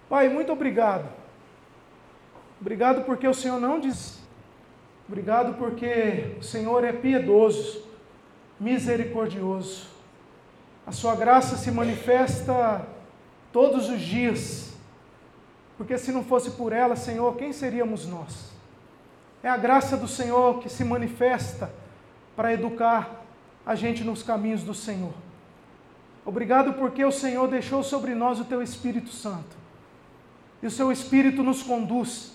Pai, 0.09 0.29
muito 0.29 0.53
obrigado. 0.53 1.09
Obrigado 2.61 3.05
porque 3.05 3.27
o 3.29 3.35
Senhor 3.35 3.61
não 3.61 3.79
diz. 3.79 4.19
Obrigado 5.07 5.55
porque 5.55 6.35
o 6.39 6.43
Senhor 6.43 6.83
é 6.83 6.93
piedoso, 6.93 7.85
misericordioso. 8.59 9.89
A 10.87 10.93
sua 10.93 11.15
graça 11.15 11.57
se 11.57 11.71
manifesta 11.71 12.87
todos 13.53 13.89
os 13.89 14.01
dias, 14.01 14.74
porque 15.77 15.99
se 15.99 16.13
não 16.13 16.25
fosse 16.25 16.53
por 16.53 16.73
ela, 16.73 16.97
Senhor, 16.97 17.37
quem 17.37 17.53
seríamos 17.53 18.07
nós? 18.07 18.53
É 19.43 19.49
a 19.49 19.57
graça 19.57 19.97
do 19.97 20.09
Senhor 20.09 20.61
que 20.61 20.69
se 20.69 20.85
manifesta 20.85 21.71
para 22.37 22.53
educar 22.53 23.25
a 23.67 23.75
gente 23.75 24.05
nos 24.05 24.23
caminhos 24.23 24.63
do 24.63 24.75
Senhor. 24.75 25.13
Obrigado 26.25 26.75
porque 26.75 27.05
o 27.05 27.13
Senhor 27.13 27.49
deixou 27.49 27.83
sobre 27.83 28.15
nós 28.15 28.41
o 28.41 28.45
teu 28.45 28.63
Espírito 28.63 29.11
Santo. 29.11 29.57
E 30.63 30.67
o 30.67 30.71
seu 30.71 30.91
Espírito 30.91 31.43
nos 31.43 31.63
conduz 31.63 32.33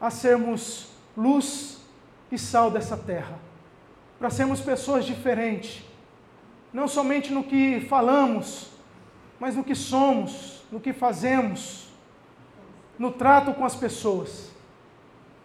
a 0.00 0.10
sermos 0.10 0.88
luz 1.16 1.80
e 2.30 2.38
sal 2.38 2.70
dessa 2.70 2.96
terra, 2.96 3.38
para 4.18 4.30
sermos 4.30 4.60
pessoas 4.60 5.04
diferentes 5.04 5.84
não 6.72 6.88
somente 6.88 7.32
no 7.32 7.44
que 7.44 7.80
falamos, 7.82 8.68
mas 9.38 9.54
no 9.54 9.62
que 9.62 9.74
somos, 9.74 10.62
no 10.72 10.80
que 10.80 10.92
fazemos, 10.92 11.88
no 12.98 13.10
trato 13.10 13.52
com 13.54 13.64
as 13.64 13.74
pessoas. 13.74 14.50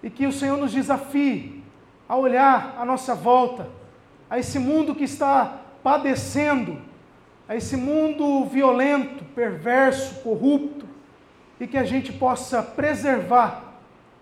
E 0.02 0.10
que 0.10 0.28
o 0.28 0.32
Senhor 0.32 0.58
nos 0.58 0.72
desafie 0.72 1.64
a 2.08 2.16
olhar 2.16 2.76
à 2.78 2.86
nossa 2.86 3.14
volta, 3.16 3.68
a 4.30 4.38
esse 4.40 4.60
mundo 4.60 4.96
que 4.96 5.04
está 5.04 5.62
padecendo, 5.84 6.82
a 7.48 7.56
esse 7.56 7.76
mundo 7.76 8.46
violento, 8.46 9.24
perverso, 9.36 10.22
corrupto, 10.22 10.86
e 11.60 11.66
que 11.66 11.78
a 11.78 11.84
gente 11.84 12.14
possa 12.14 12.62
preservar 12.62 13.74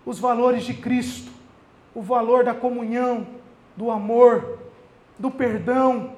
os 0.04 0.18
valores 0.18 0.64
de 0.64 0.74
Cristo, 0.74 1.30
o 1.94 2.00
valor 2.00 2.44
da 2.44 2.54
comunhão, 2.54 3.26
do 3.76 3.90
amor, 3.90 4.58
do 5.18 5.30
perdão, 5.30 6.12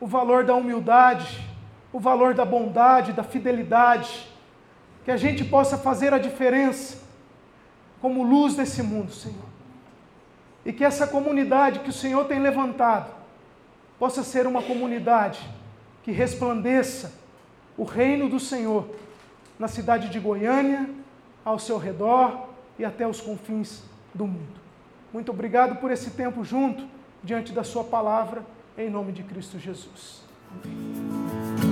o 0.00 0.06
valor 0.06 0.44
da 0.44 0.54
humildade, 0.54 1.46
o 1.92 2.00
valor 2.00 2.32
da 2.32 2.44
bondade, 2.44 3.12
da 3.12 3.22
fidelidade, 3.22 4.28
que 5.04 5.10
a 5.10 5.16
gente 5.16 5.44
possa 5.44 5.78
fazer 5.78 6.12
a 6.12 6.18
diferença 6.18 6.98
como 8.00 8.22
luz 8.22 8.54
desse 8.54 8.82
mundo, 8.82 9.12
Senhor. 9.12 9.50
E 10.64 10.72
que 10.72 10.84
essa 10.84 11.06
comunidade 11.06 11.80
que 11.80 11.90
o 11.90 11.92
Senhor 11.92 12.24
tem 12.26 12.40
levantado 12.40 13.12
possa 13.98 14.22
ser 14.22 14.46
uma 14.46 14.62
comunidade 14.62 15.40
que 16.02 16.10
resplandeça 16.10 17.12
o 17.76 17.84
reino 17.84 18.28
do 18.28 18.40
Senhor 18.40 18.88
na 19.58 19.68
cidade 19.68 20.08
de 20.08 20.18
Goiânia, 20.18 20.88
ao 21.44 21.58
seu 21.58 21.78
redor 21.78 22.48
e 22.78 22.84
até 22.84 23.06
os 23.06 23.20
confins 23.20 23.82
do 24.14 24.26
mundo. 24.26 24.60
Muito 25.12 25.30
obrigado 25.30 25.76
por 25.76 25.90
esse 25.90 26.10
tempo 26.10 26.44
junto 26.44 26.86
diante 27.22 27.52
da 27.52 27.64
Sua 27.64 27.84
palavra 27.84 28.42
em 28.76 28.88
nome 28.88 29.12
de 29.12 29.22
Cristo 29.22 29.58
Jesus. 29.58 30.22
Amém. 30.50 31.69